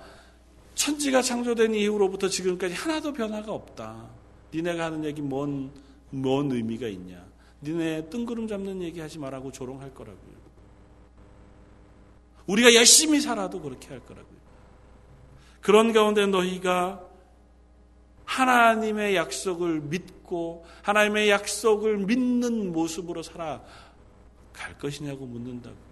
천지가 0.79 1.21
창조된 1.21 1.75
이후로부터 1.75 2.29
지금까지 2.29 2.73
하나도 2.73 3.11
변화가 3.11 3.51
없다. 3.51 4.07
니네가 4.53 4.85
하는 4.85 5.03
얘기 5.03 5.21
뭔, 5.21 5.71
뭔 6.09 6.49
의미가 6.53 6.87
있냐. 6.87 7.21
니네 7.61 8.09
뜬구름 8.09 8.47
잡는 8.47 8.81
얘기 8.81 9.01
하지 9.01 9.19
말라고 9.19 9.51
조롱할 9.51 9.93
거라고요. 9.93 10.39
우리가 12.47 12.73
열심히 12.75 13.19
살아도 13.19 13.61
그렇게 13.61 13.89
할 13.89 13.99
거라고요. 13.99 14.39
그런 15.59 15.91
가운데 15.91 16.25
너희가 16.25 17.05
하나님의 18.23 19.17
약속을 19.17 19.81
믿고 19.81 20.65
하나님의 20.83 21.29
약속을 21.29 21.97
믿는 21.97 22.71
모습으로 22.71 23.21
살아 23.21 23.61
갈 24.53 24.77
것이냐고 24.77 25.25
묻는다고. 25.25 25.88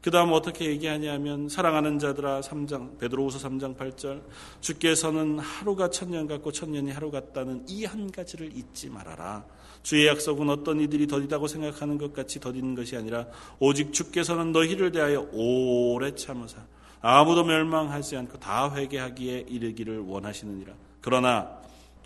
그 0.00 0.12
다음 0.12 0.32
어떻게 0.32 0.66
얘기하냐면 0.66 1.48
사랑하는 1.48 1.98
자들아 1.98 2.40
3장 2.40 2.98
베드로후서 2.98 3.48
3장 3.48 3.76
8절 3.76 4.22
주께서는 4.60 5.40
하루가 5.40 5.90
천년 5.90 6.26
같고 6.28 6.52
천년이 6.52 6.92
하루 6.92 7.10
같다는 7.10 7.64
이 7.68 7.84
한 7.84 8.10
가지를 8.10 8.56
잊지 8.56 8.90
말아라. 8.90 9.44
주의 9.82 10.06
약속은 10.06 10.50
어떤 10.50 10.80
이들이 10.80 11.06
더디다고 11.06 11.46
생각하는 11.46 11.98
것 11.98 12.12
같이 12.12 12.38
더디는 12.40 12.74
것이 12.74 12.96
아니라 12.96 13.26
오직 13.58 13.92
주께서는 13.92 14.52
너희를 14.52 14.92
대하여 14.92 15.26
오래 15.32 16.14
참으사 16.14 16.58
아무도 17.00 17.44
멸망하지 17.44 18.16
않고 18.16 18.38
다 18.38 18.74
회개하기에 18.74 19.46
이르기를 19.48 20.00
원하시느니라. 20.00 20.74
그러나 21.00 21.57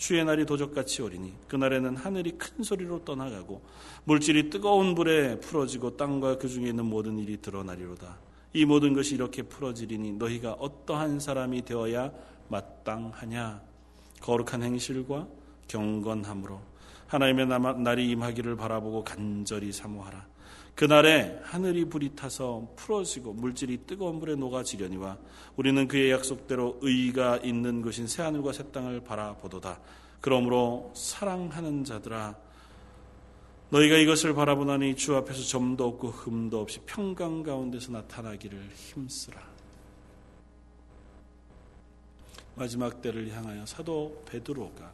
주의 0.03 0.25
날이 0.25 0.45
도적같이 0.45 1.01
오리니 1.01 1.33
그날에는 1.47 1.95
하늘이 1.95 2.33
큰 2.33 2.65
소리로 2.65 3.05
떠나가고 3.05 3.63
물질이 4.03 4.51
뜨거운 4.51 4.97
불에 4.97 5.39
풀어지고 5.39 5.97
땅과 5.97 6.39
그 6.39 6.49
중에 6.49 6.71
있는 6.71 6.87
모든 6.87 7.21
일이 7.21 7.41
드러나리로다. 7.41 8.19
이 8.53 8.65
모든 8.65 8.95
것이 8.95 9.15
이렇게 9.15 9.43
풀어지리니 9.43 10.15
너희가 10.15 10.55
어떠한 10.55 11.21
사람이 11.21 11.65
되어야 11.65 12.11
마땅하냐? 12.49 13.63
거룩한 14.21 14.65
행실과 14.65 15.29
경건함으로 15.69 16.61
하나님의 17.07 17.47
날이 17.79 18.11
임하기를 18.11 18.57
바라보고 18.57 19.05
간절히 19.05 19.71
사모하라. 19.71 20.32
그날에 20.75 21.39
하늘이 21.45 21.85
불이 21.85 22.17
타서 22.17 22.73
풀어지고 22.77 23.35
물질이 23.35 23.79
뜨거운 23.87 24.19
불에 24.19 24.35
녹아지려니와 24.37 25.19
우리는 25.57 25.87
그의 25.87 26.11
약속대로 26.11 26.79
의가 26.81 27.39
있는 27.39 27.83
것인 27.83 28.07
새하늘과 28.07 28.53
새 28.53 28.71
땅을 28.73 29.05
바라보도다. 29.05 29.81
그러므로 30.21 30.93
사랑하는 30.95 31.85
자들아 31.85 32.37
너희가 33.71 33.97
이것을 33.97 34.35
바라보나니 34.35 34.97
주 34.97 35.17
앞에서 35.17 35.43
점도 35.43 35.87
없고 35.87 36.09
흠도 36.09 36.61
없이 36.61 36.81
평강 36.85 37.43
가운데서 37.43 37.93
나타나기를 37.93 38.71
힘쓰라. 38.75 39.41
마지막 42.55 43.01
때를 43.01 43.31
향하여 43.31 43.65
사도 43.65 44.23
베드로가 44.27 44.93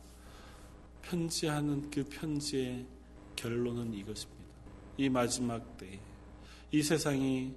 편지하는 1.02 1.90
그 1.90 2.04
편지의 2.04 2.86
결론은 3.34 3.94
이것입니다. 3.94 4.37
이 4.98 5.08
마지막 5.08 5.78
때에 5.78 5.98
이 6.72 6.82
세상이 6.82 7.54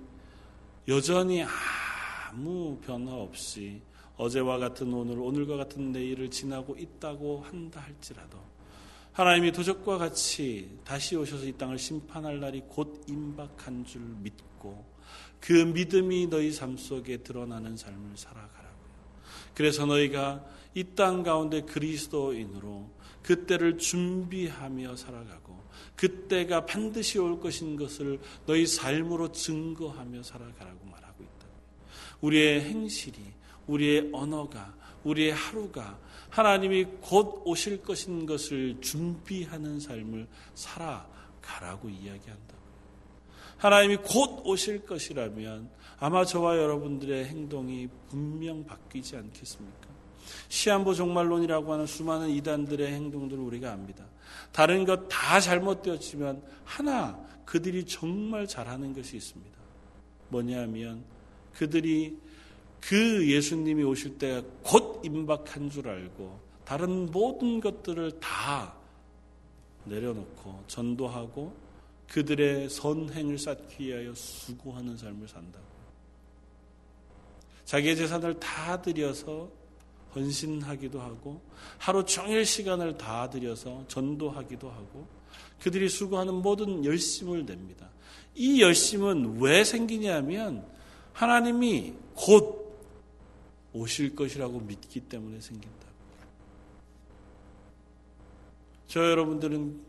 여전히 0.87 1.43
아무 1.43 2.77
변화 2.79 3.13
없이 3.13 3.81
어제와 4.15 4.59
같은 4.59 4.93
오늘, 4.93 5.19
오늘과 5.19 5.57
같은 5.57 5.91
내일을 5.91 6.29
지나고 6.29 6.77
있다고 6.77 7.41
한다 7.41 7.81
할지라도 7.81 8.37
하나님이 9.13 9.51
도적과 9.51 9.97
같이 9.97 10.77
다시 10.85 11.15
오셔서 11.15 11.45
이 11.45 11.51
땅을 11.53 11.77
심판할 11.77 12.39
날이 12.39 12.61
곧 12.69 13.03
임박한 13.09 13.85
줄 13.85 14.01
믿고 14.01 14.85
그 15.39 15.51
믿음이 15.51 16.27
너희 16.27 16.51
삶 16.51 16.77
속에 16.77 17.17
드러나는 17.17 17.75
삶을 17.75 18.15
살아가라고요. 18.15 18.71
그래서 19.55 19.85
너희가 19.85 20.45
이 20.75 20.83
땅 20.95 21.23
가운데 21.23 21.61
그리스도인으로 21.61 22.89
그때를 23.23 23.77
준비하며 23.79 24.95
살아가고 24.95 25.60
그때가 25.95 26.65
반드시 26.65 27.19
올 27.19 27.39
것인 27.39 27.75
것을 27.75 28.19
너희 28.45 28.65
삶으로 28.65 29.31
증거하며 29.31 30.23
살아가라고 30.23 30.85
말하고 30.85 31.23
있다. 31.23 31.47
우리의 32.21 32.61
행실이, 32.61 33.19
우리의 33.67 34.09
언어가, 34.11 34.73
우리의 35.03 35.33
하루가 35.33 35.99
하나님이 36.29 36.85
곧 37.01 37.41
오실 37.45 37.81
것인 37.81 38.25
것을 38.25 38.79
준비하는 38.81 39.79
삶을 39.79 40.27
살아가라고 40.55 41.89
이야기한다. 41.89 42.55
하나님이 43.57 43.97
곧 43.97 44.41
오실 44.43 44.85
것이라면 44.85 45.69
아마 45.99 46.25
저와 46.25 46.57
여러분들의 46.57 47.25
행동이 47.25 47.87
분명 48.09 48.65
바뀌지 48.65 49.17
않겠습니까? 49.17 49.91
시한부 50.49 50.95
종말론이라고 50.95 51.71
하는 51.71 51.85
수많은 51.85 52.29
이단들의 52.29 52.91
행동들을 52.91 53.41
우리가 53.43 53.71
압니다. 53.71 54.05
다른 54.51 54.85
것 54.85 55.07
다 55.07 55.39
잘못되었지만 55.39 56.41
하나 56.63 57.19
그들이 57.45 57.85
정말 57.85 58.47
잘하는 58.47 58.93
것이 58.93 59.17
있습니다. 59.17 59.57
뭐냐면 60.29 61.03
그들이 61.53 62.17
그 62.79 63.29
예수님이 63.29 63.83
오실 63.83 64.17
때가 64.17 64.47
곧 64.63 65.01
임박한 65.05 65.69
줄 65.69 65.87
알고 65.87 66.39
다른 66.65 67.11
모든 67.11 67.59
것들을 67.59 68.19
다 68.19 68.73
내려놓고 69.85 70.63
전도하고 70.67 71.53
그들의 72.07 72.69
선행을 72.69 73.37
쌓기 73.37 73.87
위하여 73.87 74.13
수고하는 74.13 74.97
삶을 74.97 75.27
산다고. 75.27 75.65
자기의 77.65 77.95
재산을 77.95 78.39
다 78.39 78.81
들여서 78.81 79.49
헌신하기도 80.15 80.99
하고 80.99 81.41
하루 81.77 82.05
종일 82.05 82.45
시간을 82.45 82.97
다 82.97 83.29
들여서 83.29 83.85
전도하기도 83.87 84.69
하고 84.69 85.07
그들이 85.59 85.89
수고하는 85.89 86.35
모든 86.35 86.83
열심을 86.83 87.45
냅니다. 87.45 87.89
이 88.35 88.61
열심은 88.61 89.39
왜 89.39 89.63
생기냐면 89.63 90.65
하나님이 91.13 91.93
곧 92.15 92.61
오실 93.73 94.15
것이라고 94.15 94.59
믿기 94.59 94.99
때문에 95.01 95.39
생긴다. 95.39 95.87
저 98.87 99.09
여러분들은 99.09 99.81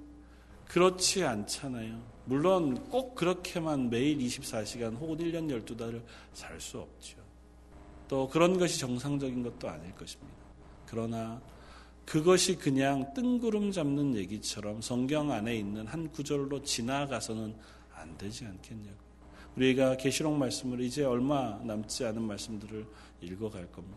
그렇지 0.69 1.25
않잖아요. 1.25 2.01
물론 2.25 2.89
꼭 2.89 3.15
그렇게만 3.15 3.91
매일 3.91 4.19
24시간 4.19 4.97
혹은 4.97 5.19
1년 5.19 5.49
12달을 5.51 6.03
살 6.33 6.61
수 6.61 6.79
없죠. 6.79 7.22
또 8.13 8.29
그런 8.29 8.59
것이 8.59 8.79
정상적인 8.79 9.43
것도 9.43 9.71
아닐 9.71 9.91
것입니다. 9.95 10.37
그러나 10.85 11.41
그것이 12.05 12.59
그냥 12.59 13.15
뜬구름 13.15 13.73
잡는 13.73 14.15
얘기처럼 14.17 14.83
성경 14.83 15.31
안에 15.31 15.57
있는 15.57 15.87
한 15.87 16.11
구절로 16.11 16.63
지나가서는 16.63 17.57
안 17.95 18.19
되지 18.19 18.45
않겠냐고. 18.45 18.99
우리가 19.57 19.97
계시록 19.97 20.37
말씀을 20.37 20.83
이제 20.83 21.05
얼마 21.05 21.59
남지 21.65 22.05
않은 22.05 22.21
말씀들을 22.21 22.87
읽어갈 23.23 23.73
겁니다. 23.73 23.97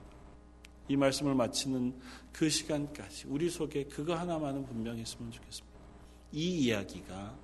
이 0.87 0.95
말씀을 0.95 1.35
마치는 1.35 1.99
그 2.31 2.49
시간까지 2.49 3.25
우리 3.27 3.49
속에 3.49 3.83
그거 3.83 4.15
하나만은 4.15 4.65
분명했으면 4.65 5.29
좋겠습니다. 5.29 5.77
이 6.31 6.67
이야기가 6.67 7.37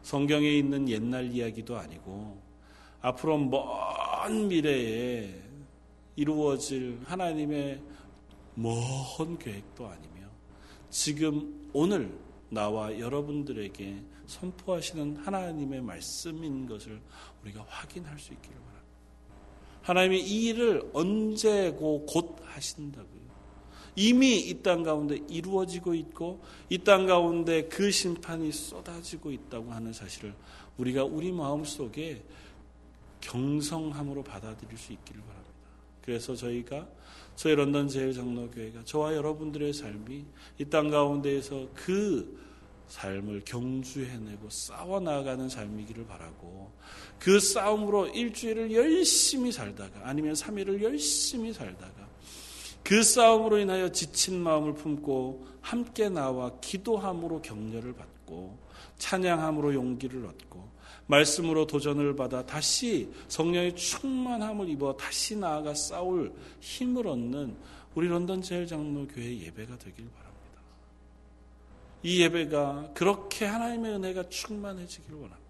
성경에 0.00 0.48
있는 0.48 0.88
옛날 0.88 1.30
이야기도 1.30 1.76
아니고 1.76 2.40
앞으로 3.02 3.36
먼 3.36 4.48
미래에 4.48 5.49
이루어질 6.16 7.00
하나님의 7.04 7.80
먼 8.54 9.38
계획도 9.38 9.86
아니며 9.86 10.28
지금 10.90 11.70
오늘 11.72 12.18
나와 12.50 12.98
여러분들에게 12.98 14.02
선포하시는 14.26 15.16
하나님의 15.18 15.80
말씀인 15.82 16.66
것을 16.66 17.00
우리가 17.42 17.64
확인할 17.68 18.18
수 18.18 18.32
있기를 18.32 18.56
바랍니다. 18.56 18.84
하나님이 19.82 20.20
이 20.20 20.44
일을 20.46 20.90
언제고 20.92 22.06
곧 22.06 22.36
하신다고요. 22.44 23.20
이미 23.96 24.38
이 24.38 24.62
땅 24.62 24.82
가운데 24.82 25.18
이루어지고 25.28 25.94
있고 25.94 26.40
이 26.68 26.78
땅 26.78 27.06
가운데 27.06 27.68
그 27.68 27.90
심판이 27.90 28.52
쏟아지고 28.52 29.32
있다고 29.32 29.72
하는 29.72 29.92
사실을 29.92 30.34
우리가 30.78 31.04
우리 31.04 31.32
마음 31.32 31.64
속에 31.64 32.22
경성함으로 33.20 34.22
받아들일 34.22 34.78
수 34.78 34.92
있기를 34.92 35.20
바랍니다. 35.22 35.50
그래서 36.10 36.34
저희가 36.34 36.88
저희 37.36 37.54
런던 37.54 37.86
제일장로교회가 37.86 38.82
저와 38.84 39.14
여러분들의 39.14 39.72
삶이 39.72 40.24
이 40.58 40.64
땅 40.64 40.90
가운데에서 40.90 41.68
그 41.72 42.36
삶을 42.88 43.42
경주해내고 43.44 44.50
싸워 44.50 44.98
나가는 44.98 45.48
삶이기를 45.48 46.06
바라고 46.06 46.72
그 47.20 47.38
싸움으로 47.38 48.08
일주일을 48.08 48.74
열심히 48.74 49.52
살다가 49.52 50.00
아니면 50.02 50.34
3일을 50.34 50.82
열심히 50.82 51.52
살다가 51.52 52.08
그 52.82 53.04
싸움으로 53.04 53.58
인하여 53.58 53.92
지친 53.92 54.42
마음을 54.42 54.74
품고 54.74 55.46
함께 55.60 56.08
나와 56.08 56.50
기도함으로 56.60 57.40
격려를 57.40 57.92
받고 57.92 58.58
찬양함으로 58.98 59.74
용기를 59.74 60.26
얻고 60.26 60.69
말씀으로 61.10 61.66
도전을 61.66 62.14
받아 62.14 62.46
다시 62.46 63.12
성령의 63.28 63.76
충만함을 63.76 64.68
입어 64.70 64.96
다시 64.96 65.36
나아가 65.36 65.74
싸울 65.74 66.32
힘을 66.60 67.06
얻는 67.06 67.56
우리 67.94 68.08
런던 68.08 68.40
제일 68.40 68.66
장로 68.66 69.06
교회 69.08 69.36
예배가 69.38 69.76
되길 69.78 70.08
바랍니다. 70.10 70.60
이 72.02 72.22
예배가 72.22 72.92
그렇게 72.94 73.44
하나님의 73.44 73.94
은혜가 73.94 74.28
충만해지길 74.28 75.12
원합니다. 75.12 75.40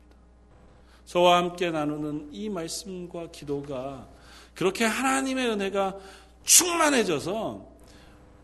저와 1.04 1.36
함께 1.36 1.70
나누는 1.70 2.30
이 2.32 2.48
말씀과 2.48 3.30
기도가 3.30 4.08
그렇게 4.54 4.84
하나님의 4.84 5.50
은혜가 5.50 5.98
충만해져서 6.44 7.68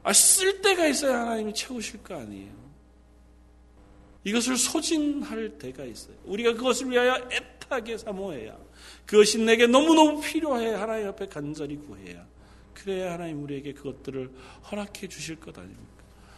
아, 0.03 0.13
쓸 0.13 0.61
때가 0.61 0.87
있어야 0.87 1.21
하나님이 1.23 1.55
채우실 1.55 2.03
거 2.03 2.15
아니에요. 2.15 2.66
이것을 4.27 4.57
소진할 4.57 5.57
때가 5.57 5.85
있어요. 5.85 6.17
우리가 6.25 6.55
그것을 6.55 6.91
위하여 6.91 7.29
애타게 7.31 7.97
사모해야 7.97 8.59
그것이 9.07 9.39
내게 9.39 9.69
너무너무 9.69 10.21
필요해 10.21 10.75
하나님 10.75 11.07
앞에 11.07 11.27
간절히 11.27 11.77
구해야 11.77 12.27
그래야 12.75 13.13
하나님 13.13 13.45
우리에게 13.45 13.73
그것들을 13.73 14.33
허락해 14.69 15.07
주실 15.07 15.37
것 15.37 15.57
아닙니까? 15.57 15.81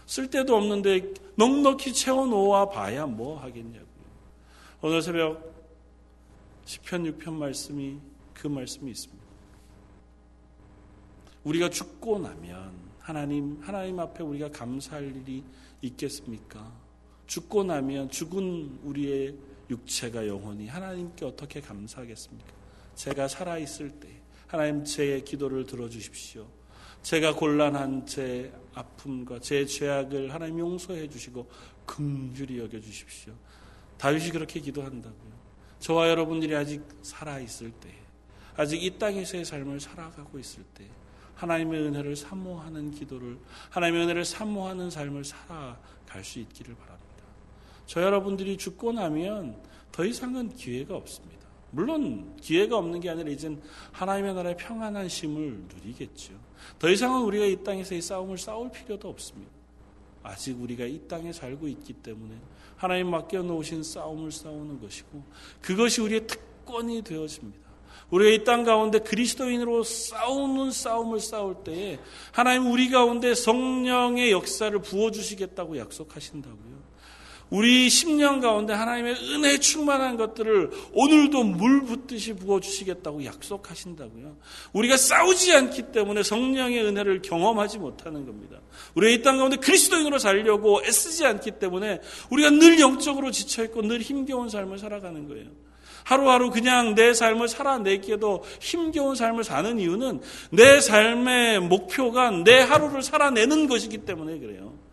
쓸데도 0.04 0.54
없는데 0.54 1.14
넉넉히 1.36 1.94
채워놓아 1.94 2.68
봐야 2.68 3.06
뭐 3.06 3.40
하겠냐고요. 3.40 3.88
오늘 4.82 5.00
새벽 5.00 5.54
10편 6.66 7.18
6편 7.18 7.32
말씀이 7.32 7.98
그 8.34 8.48
말씀이 8.48 8.90
있습니다. 8.90 9.24
우리가 11.44 11.70
죽고 11.70 12.18
나면 12.18 12.70
하나님 13.00 13.58
하나님 13.62 13.98
앞에 13.98 14.22
우리가 14.22 14.50
감사할 14.50 15.04
일이 15.04 15.42
있겠습니까? 15.80 16.77
죽고 17.28 17.62
나면 17.62 18.10
죽은 18.10 18.80
우리의 18.82 19.36
육체가 19.70 20.26
영혼이 20.26 20.66
하나님께 20.66 21.26
어떻게 21.26 21.60
감사하겠습니까? 21.60 22.52
제가 22.94 23.28
살아 23.28 23.58
있을 23.58 23.90
때 23.90 24.08
하나님 24.46 24.82
제 24.82 25.20
기도를 25.20 25.66
들어 25.66 25.88
주십시오. 25.88 26.48
제가 27.02 27.34
곤란한 27.34 28.06
제 28.06 28.52
아픔과 28.74 29.40
제 29.40 29.64
죄악을 29.66 30.32
하나님 30.32 30.58
용서해 30.58 31.08
주시고 31.08 31.48
긍휼히 31.86 32.58
여겨 32.58 32.80
주십시오. 32.80 33.34
다윗이 33.98 34.30
그렇게 34.30 34.58
기도한다고요. 34.60 35.38
저와 35.80 36.08
여러분들이 36.08 36.54
아직 36.56 36.82
살아 37.02 37.38
있을 37.38 37.70
때, 37.72 37.94
아직 38.56 38.82
이 38.82 38.98
땅에서의 38.98 39.44
삶을 39.44 39.80
살아가고 39.80 40.38
있을 40.38 40.64
때, 40.74 40.84
하나님의 41.34 41.82
은혜를 41.82 42.16
사모하는 42.16 42.90
기도를, 42.90 43.38
하나님의 43.70 44.04
은혜를 44.04 44.24
사모하는 44.24 44.90
삶을 44.90 45.24
살아갈 45.24 46.24
수 46.24 46.40
있기를 46.40 46.74
바랍니다. 46.74 46.97
저 47.88 48.02
여러분들이 48.02 48.58
죽고 48.58 48.92
나면 48.92 49.56
더 49.90 50.04
이상은 50.04 50.54
기회가 50.54 50.94
없습니다. 50.94 51.48
물론 51.70 52.36
기회가 52.36 52.76
없는 52.76 53.00
게 53.00 53.08
아니라 53.08 53.30
이젠 53.30 53.60
하나님의 53.92 54.34
나라의 54.34 54.56
평안한 54.58 55.08
심을 55.08 55.58
누리겠죠. 55.74 56.34
더 56.78 56.90
이상은 56.90 57.22
우리가 57.22 57.46
이 57.46 57.64
땅에서의 57.64 58.02
싸움을 58.02 58.36
싸울 58.36 58.70
필요도 58.70 59.08
없습니다. 59.08 59.50
아직 60.22 60.60
우리가 60.60 60.84
이 60.84 61.00
땅에 61.08 61.32
살고 61.32 61.66
있기 61.68 61.94
때문에 61.94 62.34
하나님 62.76 63.10
맡겨 63.10 63.42
놓으신 63.42 63.82
싸움을 63.82 64.32
싸우는 64.32 64.82
것이고 64.82 65.22
그것이 65.62 66.02
우리의 66.02 66.26
특권이 66.26 67.00
되어집니다. 67.02 67.68
우리가 68.10 68.30
이 68.30 68.44
땅 68.44 68.64
가운데 68.64 68.98
그리스도인으로 68.98 69.82
싸우는 69.82 70.72
싸움을 70.72 71.20
싸울 71.20 71.64
때에 71.64 71.98
하나님 72.32 72.70
우리 72.70 72.90
가운데 72.90 73.34
성령의 73.34 74.30
역사를 74.30 74.78
부어 74.78 75.10
주시겠다고 75.10 75.78
약속하신다고요. 75.78 76.77
우리 77.50 77.88
10년 77.88 78.40
가운데 78.42 78.74
하나님의 78.74 79.14
은혜 79.32 79.58
충만한 79.58 80.16
것들을 80.16 80.70
오늘도 80.92 81.44
물 81.44 81.84
붓듯이 81.84 82.34
부어주시겠다고 82.34 83.24
약속하신다고요. 83.24 84.36
우리가 84.72 84.96
싸우지 84.96 85.54
않기 85.54 85.92
때문에 85.92 86.22
성령의 86.22 86.84
은혜를 86.84 87.22
경험하지 87.22 87.78
못하는 87.78 88.26
겁니다. 88.26 88.58
우리가 88.94 89.12
이 89.12 89.22
땅 89.22 89.38
가운데 89.38 89.56
그리스도인으로 89.56 90.18
살려고 90.18 90.82
애쓰지 90.84 91.24
않기 91.26 91.52
때문에 91.52 92.00
우리가 92.30 92.50
늘 92.50 92.80
영적으로 92.80 93.30
지쳐있고 93.30 93.82
늘 93.82 94.00
힘겨운 94.00 94.48
삶을 94.48 94.78
살아가는 94.78 95.26
거예요. 95.28 95.46
하루하루 96.04 96.50
그냥 96.50 96.94
내 96.94 97.12
삶을 97.12 97.48
살아내기에도 97.48 98.42
힘겨운 98.60 99.14
삶을 99.14 99.44
사는 99.44 99.78
이유는 99.78 100.20
내 100.50 100.80
삶의 100.80 101.60
목표가 101.60 102.30
내 102.30 102.60
하루를 102.60 103.02
살아내는 103.02 103.66
것이기 103.68 103.98
때문에 103.98 104.38
그래요. 104.38 104.87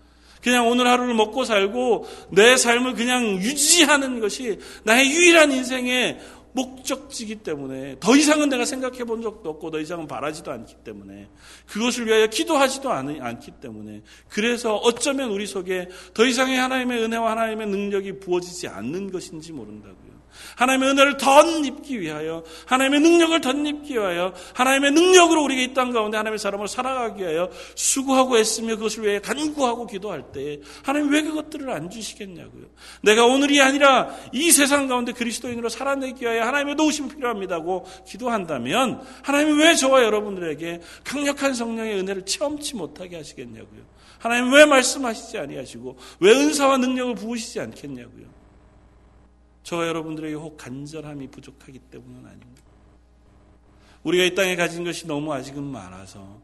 그냥 0.45 0.67
오늘 0.67 0.85
하루를 0.85 1.15
먹고 1.15 1.43
살고 1.43 2.05
내 2.29 2.55
삶을 2.55 2.93
그냥 2.93 3.41
유지하는 3.41 4.19
것이 4.19 4.59
나의 4.83 5.09
유일한 5.09 5.51
인생의 5.51 6.19
목적지기 6.51 7.37
때문에 7.37 7.95
더 7.99 8.15
이상은 8.15 8.49
내가 8.49 8.63
생각해 8.63 9.05
본 9.05 9.23
적도 9.23 9.49
없고 9.49 9.71
더 9.71 9.79
이상은 9.79 10.05
바라지도 10.05 10.51
않기 10.51 10.75
때문에 10.83 11.29
그것을 11.65 12.05
위하여 12.05 12.27
기도하지도 12.27 12.91
않기 12.91 13.53
때문에 13.59 14.03
그래서 14.29 14.75
어쩌면 14.75 15.31
우리 15.31 15.47
속에 15.47 15.89
더 16.13 16.23
이상의 16.27 16.59
하나님의 16.59 17.03
은혜와 17.05 17.31
하나님의 17.31 17.65
능력이 17.65 18.19
부어지지 18.19 18.67
않는 18.67 19.11
것인지 19.11 19.51
모른다고요. 19.51 20.04
하나님의 20.55 20.89
은혜를 20.89 21.17
덧입기 21.17 21.99
위하여 21.99 22.43
하나님의 22.65 23.01
능력을 23.01 23.41
덧입기 23.41 23.93
위하여 23.93 24.33
하나님의 24.53 24.91
능력으로 24.91 25.43
우리가 25.43 25.61
이 25.61 25.73
땅 25.75 25.91
가운데 25.91 26.17
하나님의 26.17 26.39
사람을 26.39 26.67
살아가기 26.67 27.21
위하여 27.21 27.49
수고하고 27.75 28.37
애쓰며 28.37 28.77
그것을 28.77 29.03
위해 29.03 29.19
간구하고 29.19 29.87
기도할 29.87 30.31
때 30.31 30.59
하나님 30.83 31.11
왜 31.11 31.21
그것들을 31.21 31.69
안 31.69 31.89
주시겠냐고요. 31.89 32.65
내가 33.01 33.25
오늘이 33.25 33.61
아니라 33.61 34.15
이 34.31 34.51
세상 34.51 34.87
가운데 34.87 35.11
그리스도인으로 35.11 35.69
살아내기 35.69 36.23
위하여 36.23 36.43
하나님의 36.43 36.75
도우심이 36.75 37.09
필요합니다고 37.09 37.85
기도한다면 38.07 39.01
하나님이 39.23 39.61
왜 39.61 39.75
저와 39.75 40.03
여러분들에게 40.03 40.81
강력한 41.03 41.53
성령의 41.53 41.99
은혜를 41.99 42.25
체험치 42.25 42.75
못하게 42.75 43.17
하시겠냐고요. 43.17 43.81
하나님 44.19 44.51
왜 44.53 44.65
말씀하시지 44.65 45.37
아니하시고 45.37 45.97
왜 46.21 46.31
은사와 46.31 46.77
능력을 46.77 47.15
부으시지 47.15 47.59
않겠냐고요. 47.59 48.34
저와 49.65 49.87
여러분들에게 49.87 50.35
혹 50.35 50.57
간절함이 50.57 51.27
부족하기 51.27 51.79
때문은 51.79 52.17
아닙니다. 52.25 52.61
우리가 54.03 54.23
이 54.23 54.35
땅에 54.35 54.55
가진 54.55 54.83
것이 54.83 55.07
너무 55.07 55.33
아직은 55.33 55.63
많아서 55.63 56.39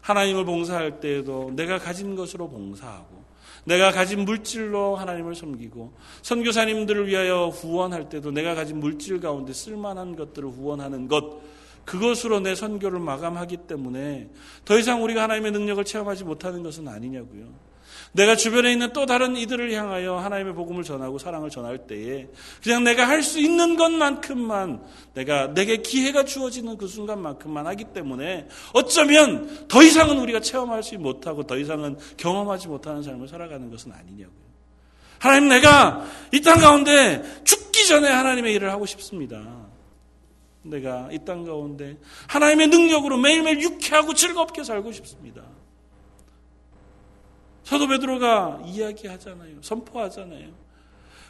하나님을 0.00 0.46
봉사할 0.46 0.98
때에도 0.98 1.52
내가 1.54 1.78
가진 1.78 2.16
것으로 2.16 2.48
봉사하고 2.48 3.22
내가 3.64 3.92
가진 3.92 4.24
물질로 4.24 4.96
하나님을 4.96 5.34
섬기고 5.34 5.92
선교사님들을 6.22 7.06
위하여 7.08 7.48
후원할 7.48 8.08
때도 8.08 8.30
내가 8.30 8.54
가진 8.54 8.80
물질 8.80 9.20
가운데 9.20 9.52
쓸만한 9.52 10.16
것들을 10.16 10.48
후원하는 10.48 11.08
것 11.08 11.42
그것으로 11.84 12.40
내 12.40 12.54
선교를 12.54 13.00
마감하기 13.00 13.58
때문에 13.68 14.30
더 14.64 14.78
이상 14.78 15.04
우리가 15.04 15.24
하나님의 15.24 15.52
능력을 15.52 15.84
체험하지 15.84 16.24
못하는 16.24 16.62
것은 16.62 16.88
아니냐고요. 16.88 17.71
내가 18.12 18.36
주변에 18.36 18.70
있는 18.72 18.92
또 18.92 19.06
다른 19.06 19.36
이들을 19.36 19.72
향하여 19.72 20.16
하나님의 20.18 20.54
복음을 20.54 20.84
전하고 20.84 21.18
사랑을 21.18 21.48
전할 21.48 21.86
때에 21.86 22.28
그냥 22.62 22.84
내가 22.84 23.08
할 23.08 23.22
수 23.22 23.38
있는 23.40 23.76
것만큼만 23.76 24.82
내가 25.14 25.54
내게 25.54 25.78
기회가 25.78 26.24
주어지는 26.24 26.76
그 26.76 26.88
순간만큼만 26.88 27.66
하기 27.68 27.84
때문에 27.94 28.48
어쩌면 28.74 29.66
더 29.68 29.82
이상은 29.82 30.18
우리가 30.18 30.40
체험하지 30.40 30.98
못하고 30.98 31.44
더 31.46 31.56
이상은 31.56 31.96
경험하지 32.18 32.68
못하는 32.68 33.02
삶을 33.02 33.28
살아가는 33.28 33.70
것은 33.70 33.92
아니냐고요. 33.92 34.42
하나님 35.18 35.48
내가 35.48 36.04
이 36.32 36.40
땅 36.42 36.58
가운데 36.58 37.22
죽기 37.44 37.86
전에 37.86 38.08
하나님의 38.10 38.52
일을 38.54 38.70
하고 38.70 38.84
싶습니다. 38.86 39.40
내가 40.62 41.08
이 41.12 41.18
땅 41.24 41.44
가운데 41.44 41.96
하나님의 42.26 42.66
능력으로 42.68 43.16
매일매일 43.16 43.62
유쾌하고 43.62 44.14
즐겁게 44.14 44.64
살고 44.64 44.92
싶습니다. 44.92 45.42
사도 47.72 47.88
베드로가 47.88 48.64
이야기하잖아요. 48.66 49.56
선포하잖아요. 49.62 50.50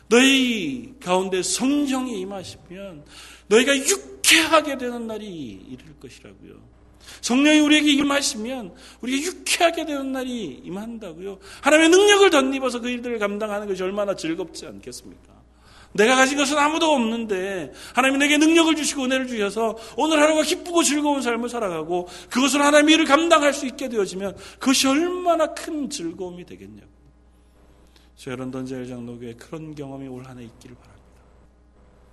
너희 0.08 0.92
가운데 0.98 1.40
성령이 1.40 2.20
임하시면 2.20 3.04
너희가 3.46 3.76
유쾌하게 3.76 4.76
되는 4.76 5.06
날이 5.06 5.64
이를 5.68 5.94
것이라고요. 6.00 6.54
성령이 7.20 7.60
우리에게 7.60 7.92
임하시면 7.92 8.74
우리가 9.02 9.24
유쾌하게 9.24 9.86
되는 9.86 10.10
날이 10.10 10.60
임한다고요. 10.64 11.38
하나님의 11.60 11.90
능력을 11.90 12.30
덧입어서 12.30 12.80
그 12.80 12.88
일들을 12.88 13.20
감당하는 13.20 13.68
것이 13.68 13.80
얼마나 13.84 14.16
즐겁지 14.16 14.66
않겠습니까? 14.66 15.31
내가 15.92 16.16
가진 16.16 16.38
것은 16.38 16.58
아무도 16.58 16.90
없는데 16.92 17.72
하나님이 17.94 18.18
내게 18.18 18.38
능력을 18.38 18.74
주시고 18.74 19.04
은혜를 19.04 19.26
주셔서 19.26 19.76
오늘 19.96 20.20
하루가 20.20 20.42
기쁘고 20.42 20.82
즐거운 20.82 21.20
삶을 21.22 21.48
살아가고 21.48 22.08
그것을 22.30 22.62
하나님의 22.62 22.94
일을 22.94 23.04
감당할 23.04 23.52
수 23.52 23.66
있게 23.66 23.88
되어지면 23.88 24.36
그것이 24.58 24.88
얼마나 24.88 25.52
큰 25.54 25.90
즐거움이 25.90 26.46
되겠냐고. 26.46 26.90
저런 28.16 28.50
던 28.50 28.66
제일 28.66 28.86
장로교에 28.86 29.34
그런 29.34 29.74
경험이 29.74 30.08
올 30.08 30.24
한해 30.24 30.44
있기를 30.44 30.76
바랍니다. 30.76 31.02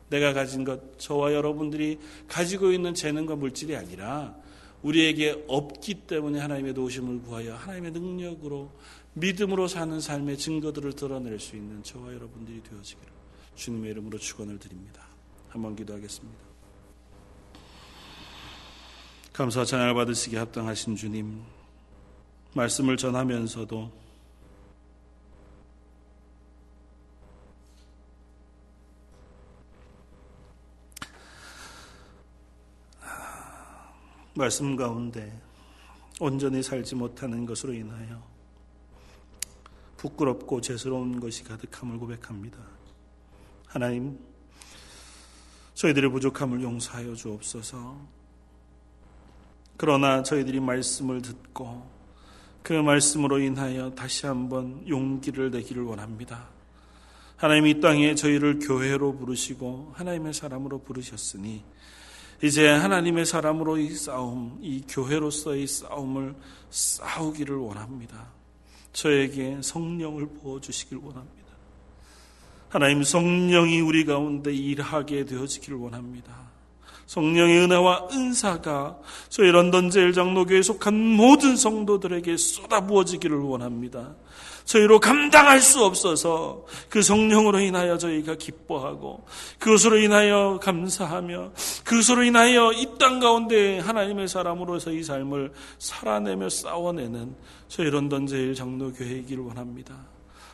내가 0.10 0.34
가진 0.34 0.64
것, 0.64 0.98
저와 0.98 1.34
여러분들이 1.34 2.00
가지고 2.28 2.72
있는 2.72 2.94
재능과 2.96 3.36
물질이 3.36 3.76
아니라 3.76 4.36
우리에게 4.82 5.46
없기 5.48 6.08
때문에 6.08 6.40
하나님의 6.40 6.74
도우심을 6.74 7.22
구하여 7.22 7.54
하나님의 7.56 7.92
능력으로 7.92 8.72
믿음으로 9.14 9.68
사는 9.68 10.00
삶의 10.00 10.38
증거들을 10.38 10.94
드러낼 10.94 11.40
수 11.40 11.56
있는 11.56 11.84
저와 11.84 12.14
여러분들이 12.14 12.64
되어지기를 12.64 13.19
주님의 13.60 13.92
이름으로 13.92 14.18
축원을 14.18 14.58
드립니다. 14.58 15.04
한번 15.50 15.76
기도하겠습니다. 15.76 16.40
감사 19.34 19.66
찬양을 19.66 19.94
받으시기 19.94 20.38
합당하신 20.38 20.96
주님 20.96 21.44
말씀을 22.54 22.96
전하면서도 22.96 23.92
말씀 34.36 34.78
가운데 34.78 35.38
온전히 36.22 36.64
살지 36.64 36.96
못하는 36.96 37.46
것으로 37.46 37.74
인하여 37.74 38.26
부끄럽고 39.98 40.62
죄스러운 40.62 41.20
것이 41.20 41.44
가득함을 41.44 41.98
고백합니다. 41.98 42.79
하나님, 43.70 44.18
저희들의 45.76 46.10
부족함을 46.10 46.64
용서하여 46.64 47.14
주옵소서. 47.14 47.98
그러나 49.78 50.24
저희들이 50.24 50.60
말씀을 50.60 51.22
듣고 51.22 51.88
그 52.64 52.74
말씀으로 52.74 53.40
인하여 53.40 53.92
다시 53.92 54.26
한번 54.26 54.84
용기를 54.90 55.52
내기를 55.52 55.84
원합니다. 55.84 56.50
하나님 57.36 57.68
이 57.68 57.80
땅에 57.80 58.16
저희를 58.16 58.58
교회로 58.58 59.16
부르시고 59.18 59.94
하나님의 59.94 60.34
사람으로 60.34 60.80
부르셨으니 60.80 61.64
이제 62.42 62.68
하나님의 62.68 63.28
사람으로 63.28 63.78
이 63.78 63.92
싸움, 63.92 64.58
이 64.62 64.84
교회로서의 64.90 65.68
싸움을 65.68 66.36
싸우기를 66.72 67.56
원합니다. 67.56 68.32
저에게 68.94 69.60
성령을 69.62 70.26
부어주시길 70.26 70.98
원합니다. 70.98 71.39
하나님 72.70 73.04
성령이 73.04 73.82
우리 73.82 74.06
가운데 74.06 74.54
일하게 74.54 75.26
되어지기를 75.26 75.78
원합니다. 75.78 76.50
성령의 77.08 77.64
은혜와 77.64 78.10
은사가 78.12 79.00
저희 79.30 79.50
런던 79.50 79.90
제일장로교에 79.90 80.62
속한 80.62 80.94
모든 80.94 81.56
성도들에게 81.56 82.38
쏟아부어지기를 82.38 83.36
원합니다. 83.36 84.14
저희로 84.66 85.00
감당할 85.00 85.62
수 85.62 85.84
없어서 85.84 86.64
그 86.88 87.02
성령으로 87.02 87.60
인하여 87.60 87.98
저희가 87.98 88.36
기뻐하고 88.36 89.26
그것으로 89.58 89.98
인하여 89.98 90.60
감사하며 90.62 91.54
그것으로 91.84 92.24
인하여 92.24 92.72
이 92.74 92.86
땅 93.00 93.20
가운데 93.20 93.80
하나님의 93.80 94.28
사람으로서 94.28 94.92
이 94.92 95.02
삶을 95.02 95.54
살아내며 95.80 96.50
싸워내는 96.50 97.36
저희 97.68 97.90
런던 97.90 98.28
제일 98.28 98.54
장로교회이기를 98.54 99.44
원합니다. 99.44 99.96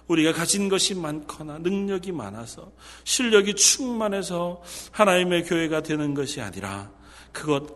우리가 0.08 0.34
가진 0.34 0.70
것이 0.70 0.94
많거나 0.96 1.60
능력이 1.60 2.12
많아서 2.12 2.72
실력이 3.04 3.56
충만해서 3.56 4.62
하나님의 4.92 5.44
교회가 5.46 5.82
되는 5.82 6.14
것이 6.14 6.42
아니라 6.42 6.92
그것 7.32 7.76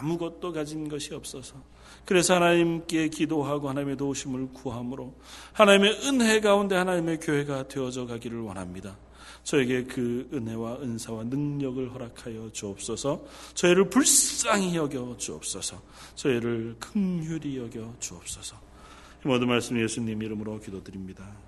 아무것도 0.00 0.52
가진 0.52 0.88
것이 0.88 1.14
없어서 1.14 1.56
그래서 2.04 2.34
하나님께 2.36 3.08
기도하고 3.08 3.68
하나님의 3.68 3.96
도우심을 3.96 4.52
구함으로 4.52 5.14
하나님의 5.52 6.00
은혜 6.04 6.40
가운데 6.40 6.76
하나님의 6.76 7.20
교회가 7.20 7.68
되어져 7.68 8.06
가기를 8.06 8.40
원합니다. 8.40 8.96
저에게 9.44 9.84
그 9.84 10.28
은혜와 10.32 10.78
은사와 10.82 11.24
능력을 11.24 11.92
허락하여 11.92 12.50
주옵소서. 12.52 13.24
저희를 13.54 13.88
불쌍히 13.88 14.76
여겨 14.76 15.16
주옵소서. 15.18 15.80
저희를 16.14 16.76
긍휼히 16.78 17.58
여겨 17.58 17.94
주옵소서. 17.98 18.67
모든 19.24 19.48
말씀 19.48 19.78
예수님 19.78 20.22
이름으로 20.22 20.60
기도드립니다. 20.60 21.47